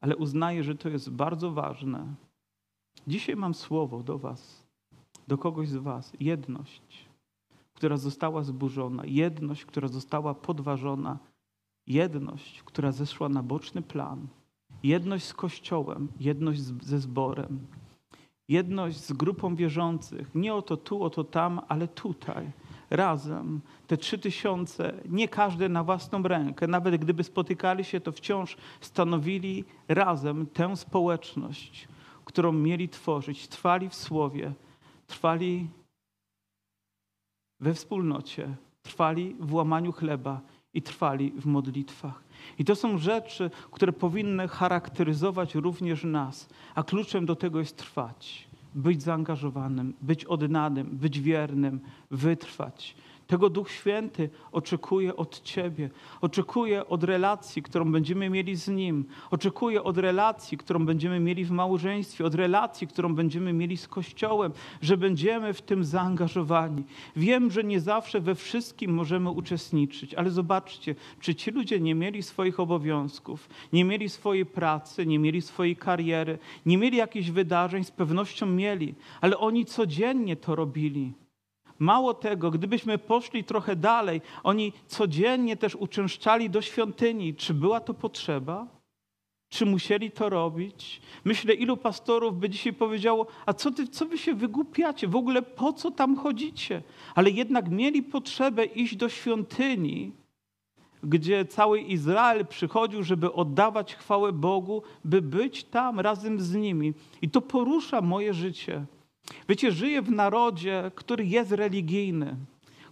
[0.00, 2.14] ale uznaję, że to jest bardzo ważne.
[3.06, 4.66] Dzisiaj mam słowo do Was,
[5.28, 6.12] do kogoś z Was.
[6.20, 7.08] Jedność,
[7.74, 11.18] która została zburzona, jedność, która została podważona,
[11.86, 14.26] jedność, która zeszła na boczny plan,
[14.82, 17.66] jedność z Kościołem, jedność ze zborem
[18.50, 20.34] jedność z grupą wierzących.
[20.34, 22.50] Nie oto tu, oto tam, ale tutaj.
[22.90, 23.60] razem.
[23.86, 29.64] Te trzy tysiące, nie każdy na własną rękę, nawet gdyby spotykali się, to wciąż stanowili
[29.88, 31.88] razem tę społeczność,
[32.24, 33.48] którą mieli tworzyć.
[33.48, 34.52] Trwali w słowie,
[35.06, 35.68] trwali
[37.60, 40.40] we wspólnocie, trwali w łamaniu chleba
[40.74, 42.22] i trwali w modlitwach.
[42.58, 48.48] I to są rzeczy, które powinny charakteryzować również nas, a kluczem do tego jest trwać,
[48.74, 51.80] być zaangażowanym, być oddanym, być wiernym,
[52.10, 52.94] wytrwać.
[53.30, 55.90] Tego Duch Święty oczekuje od Ciebie.
[56.20, 59.04] Oczekuje od relacji, którą będziemy mieli z Nim.
[59.30, 64.52] Oczekuje od relacji, którą będziemy mieli w małżeństwie, od relacji, którą będziemy mieli z Kościołem,
[64.82, 66.82] że będziemy w tym zaangażowani.
[67.16, 72.22] Wiem, że nie zawsze we wszystkim możemy uczestniczyć, ale zobaczcie, czy ci ludzie nie mieli
[72.22, 77.90] swoich obowiązków, nie mieli swojej pracy, nie mieli swojej kariery, nie mieli jakichś wydarzeń, z
[77.90, 81.12] pewnością mieli, ale oni codziennie to robili.
[81.80, 87.34] Mało tego, gdybyśmy poszli trochę dalej, oni codziennie też uczęszczali do świątyni.
[87.34, 88.66] Czy była to potrzeba?
[89.48, 91.00] Czy musieli to robić?
[91.24, 95.08] Myślę, ilu pastorów by dzisiaj powiedziało: A co, ty, co wy się wygłupiacie?
[95.08, 96.82] W ogóle po co tam chodzicie?
[97.14, 100.12] Ale jednak mieli potrzebę iść do świątyni,
[101.02, 106.92] gdzie cały Izrael przychodził, żeby oddawać chwałę Bogu, by być tam razem z nimi.
[107.22, 108.84] I to porusza moje życie.
[109.48, 112.36] Wiecie, żyję w narodzie, który jest religijny,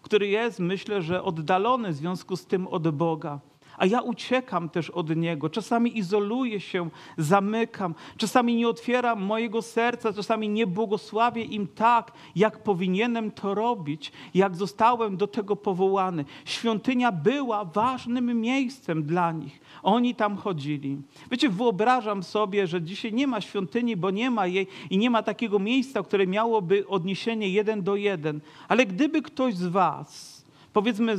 [0.02, 3.40] który jest, myślę, że oddalony w związku z tym od Boga
[3.78, 5.50] a ja uciekam też od Niego.
[5.50, 12.62] Czasami izoluję się, zamykam, czasami nie otwieram mojego serca, czasami nie błogosławię im tak, jak
[12.62, 16.24] powinienem to robić, jak zostałem do tego powołany.
[16.44, 19.60] Świątynia była ważnym miejscem dla nich.
[19.82, 20.98] Oni tam chodzili.
[21.30, 25.22] Wiecie, wyobrażam sobie, że dzisiaj nie ma świątyni, bo nie ma jej i nie ma
[25.22, 28.40] takiego miejsca, które miałoby odniesienie jeden do jeden.
[28.68, 30.37] Ale gdyby ktoś z Was
[30.78, 31.16] powiedzmy,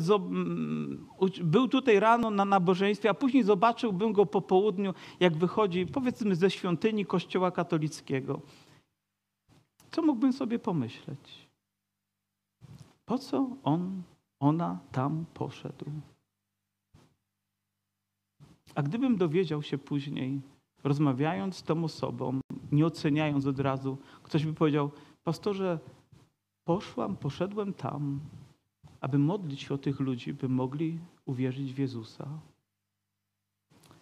[1.44, 6.50] był tutaj rano na nabożeństwie, a później zobaczyłbym go po południu, jak wychodzi, powiedzmy, ze
[6.50, 8.42] świątyni Kościoła katolickiego.
[9.92, 11.48] Co mógłbym sobie pomyśleć?
[13.06, 14.02] Po co on,
[14.40, 15.86] ona tam poszedł?
[18.76, 20.42] A gdybym dowiedział się później,
[20.84, 22.40] rozmawiając z tą osobą,
[22.72, 24.92] nie oceniając od razu, ktoś by powiedział:
[25.24, 25.80] Pastorze,
[26.64, 28.20] poszłam, poszedłem tam,
[29.02, 32.28] aby modlić się o tych ludzi, by mogli uwierzyć w Jezusa,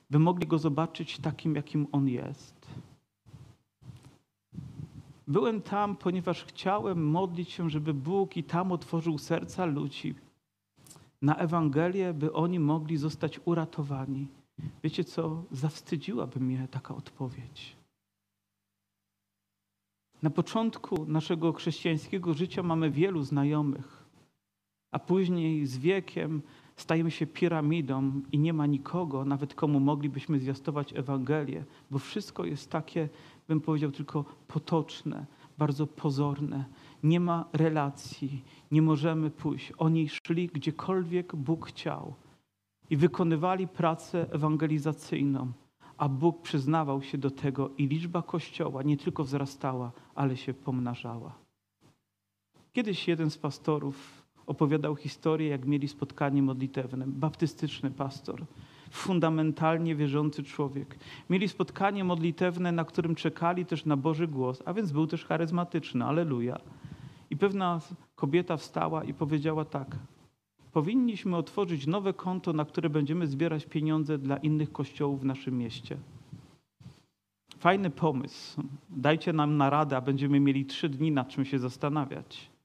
[0.09, 2.67] by mogli Go zobaczyć takim, jakim On jest.
[5.27, 10.15] Byłem tam, ponieważ chciałem modlić się, żeby Bóg i tam otworzył serca ludzi
[11.21, 14.27] na Ewangelię, by oni mogli zostać uratowani.
[14.83, 15.43] Wiecie co?
[15.51, 17.75] Zawstydziłaby mnie taka odpowiedź.
[20.21, 23.96] Na początku naszego chrześcijańskiego życia mamy wielu znajomych,
[24.97, 26.41] a później z wiekiem
[26.75, 32.71] stajemy się piramidą i nie ma nikogo, nawet komu moglibyśmy zwiastować Ewangelię, bo wszystko jest
[32.71, 33.09] takie,
[33.47, 35.25] bym powiedział, tylko potoczne,
[35.57, 36.65] bardzo pozorne.
[37.03, 39.73] Nie ma relacji, nie możemy pójść.
[39.77, 42.13] Oni szli gdziekolwiek Bóg chciał
[42.89, 45.51] i wykonywali pracę ewangelizacyjną,
[45.97, 51.35] a Bóg przyznawał się do tego i liczba kościoła nie tylko wzrastała, ale się pomnażała.
[52.73, 57.07] Kiedyś jeden z pastorów opowiadał historię, jak mieli spotkanie modlitewne.
[57.07, 58.45] Baptystyczny pastor,
[58.91, 60.99] fundamentalnie wierzący człowiek.
[61.29, 66.05] Mieli spotkanie modlitewne, na którym czekali też na Boży głos, a więc był też charyzmatyczny,
[66.05, 66.57] aleluja.
[67.29, 67.81] I pewna
[68.15, 69.97] kobieta wstała i powiedziała tak.
[70.71, 75.97] Powinniśmy otworzyć nowe konto, na które będziemy zbierać pieniądze dla innych kościołów w naszym mieście.
[77.59, 78.63] Fajny pomysł.
[78.89, 82.56] Dajcie nam naradę, a będziemy mieli trzy dni nad czym się zastanawiać.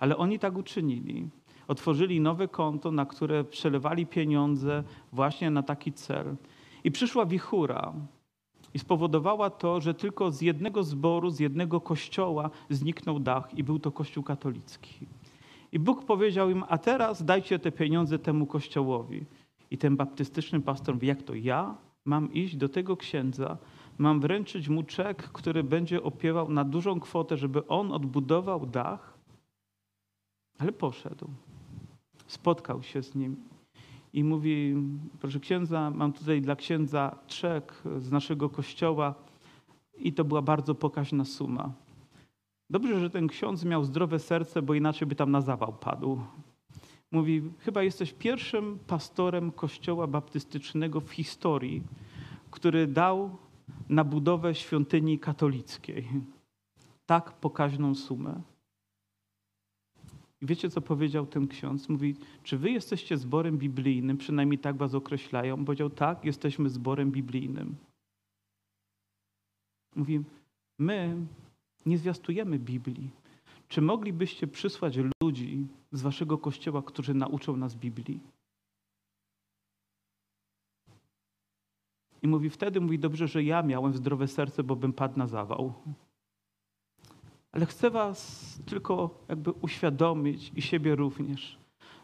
[0.00, 1.28] Ale oni tak uczynili.
[1.68, 6.36] Otworzyli nowe konto, na które przelewali pieniądze właśnie na taki cel.
[6.84, 7.92] I przyszła wichura
[8.74, 13.78] i spowodowała to, że tylko z jednego zboru, z jednego kościoła zniknął dach i był
[13.78, 15.06] to kościół katolicki.
[15.72, 19.24] I Bóg powiedział im, a teraz dajcie te pieniądze temu kościołowi.
[19.70, 21.74] I ten baptystyczny pastor mówi, jak to ja
[22.04, 23.56] mam iść do tego księdza,
[23.98, 29.09] mam wręczyć mu czek, który będzie opiewał na dużą kwotę, żeby on odbudował dach?
[30.60, 31.28] Ale poszedł.
[32.26, 33.36] Spotkał się z nim
[34.12, 34.74] i mówi:
[35.20, 39.14] Proszę księdza, mam tutaj dla księdza trzek z naszego kościoła,
[39.98, 41.72] i to była bardzo pokaźna suma.
[42.70, 46.20] Dobrze, że ten ksiądz miał zdrowe serce, bo inaczej by tam na zawał padł.
[47.12, 51.82] Mówi: Chyba jesteś pierwszym pastorem kościoła baptystycznego w historii,
[52.50, 53.36] który dał
[53.88, 56.08] na budowę świątyni katolickiej
[57.06, 58.40] tak pokaźną sumę.
[60.40, 61.88] I wiecie, co powiedział ten ksiądz?
[61.88, 64.16] Mówi, czy wy jesteście zborem biblijnym?
[64.16, 65.64] Przynajmniej tak was określają.
[65.64, 67.76] Powiedział, tak, jesteśmy zborem biblijnym.
[69.96, 70.20] Mówi,
[70.78, 71.26] my
[71.86, 73.10] nie zwiastujemy Biblii.
[73.68, 78.20] Czy moglibyście przysłać ludzi z waszego kościoła, którzy nauczą nas Biblii?
[82.22, 85.74] I mówi, wtedy mówi, dobrze, że ja miałem zdrowe serce, bo bym padł na zawał.
[87.52, 91.58] Ale chcę was tylko jakby uświadomić i siebie również,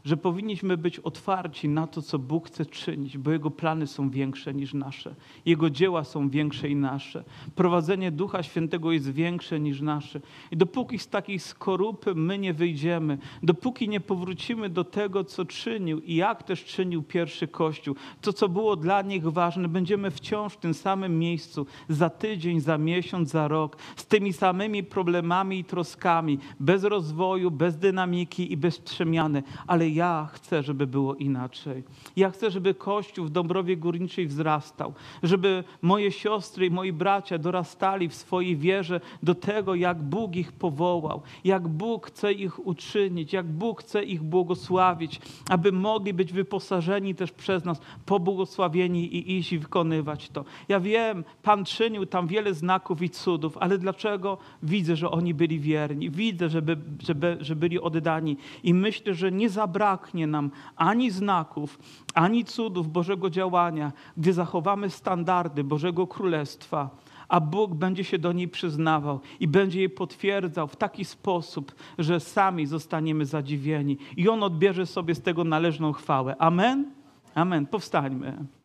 [0.07, 4.55] że powinniśmy być otwarci na to, co Bóg chce czynić, bo Jego plany są większe
[4.55, 5.15] niż nasze.
[5.47, 7.25] Jego dzieła są większe i nasze.
[7.55, 10.21] Prowadzenie Ducha Świętego jest większe niż nasze.
[10.51, 16.01] I dopóki z takiej skorupy my nie wyjdziemy, dopóki nie powrócimy do tego, co czynił
[16.01, 20.57] i jak też czynił pierwszy Kościół, to, co było dla nich ważne, będziemy wciąż w
[20.57, 26.39] tym samym miejscu za tydzień, za miesiąc, za rok, z tymi samymi problemami i troskami,
[26.61, 29.43] bez rozwoju, bez dynamiki i bez przemiany.
[29.67, 31.83] Ale ja chcę, żeby było inaczej.
[32.17, 34.93] Ja chcę, żeby Kościół w Dąbrowie Górniczej wzrastał,
[35.23, 40.53] żeby moje siostry i moi bracia dorastali w swojej wierze do tego, jak Bóg ich
[40.53, 47.15] powołał, jak Bóg chce ich uczynić, jak Bóg chce ich błogosławić, aby mogli być wyposażeni
[47.15, 50.45] też przez nas, pobłogosławieni i iść i wykonywać to.
[50.69, 55.61] Ja wiem, Pan czynił tam wiele znaków i cudów, ale dlaczego widzę, że oni byli
[55.61, 56.11] wierni?
[56.11, 60.51] Widzę, że, by, że, by, że byli oddani i myślę, że nie zabrakło zabraknie nam
[60.77, 61.79] ani znaków,
[62.15, 66.91] ani cudów Bożego działania, gdy zachowamy standardy Bożego Królestwa,
[67.29, 72.21] a Bóg będzie się do niej przyznawał i będzie jej potwierdzał w taki sposób, że
[72.21, 76.37] sami zostaniemy zadziwieni i On odbierze sobie z tego należną chwałę.
[76.39, 76.91] Amen?
[77.35, 77.67] Amen.
[77.67, 78.57] Powstańmy.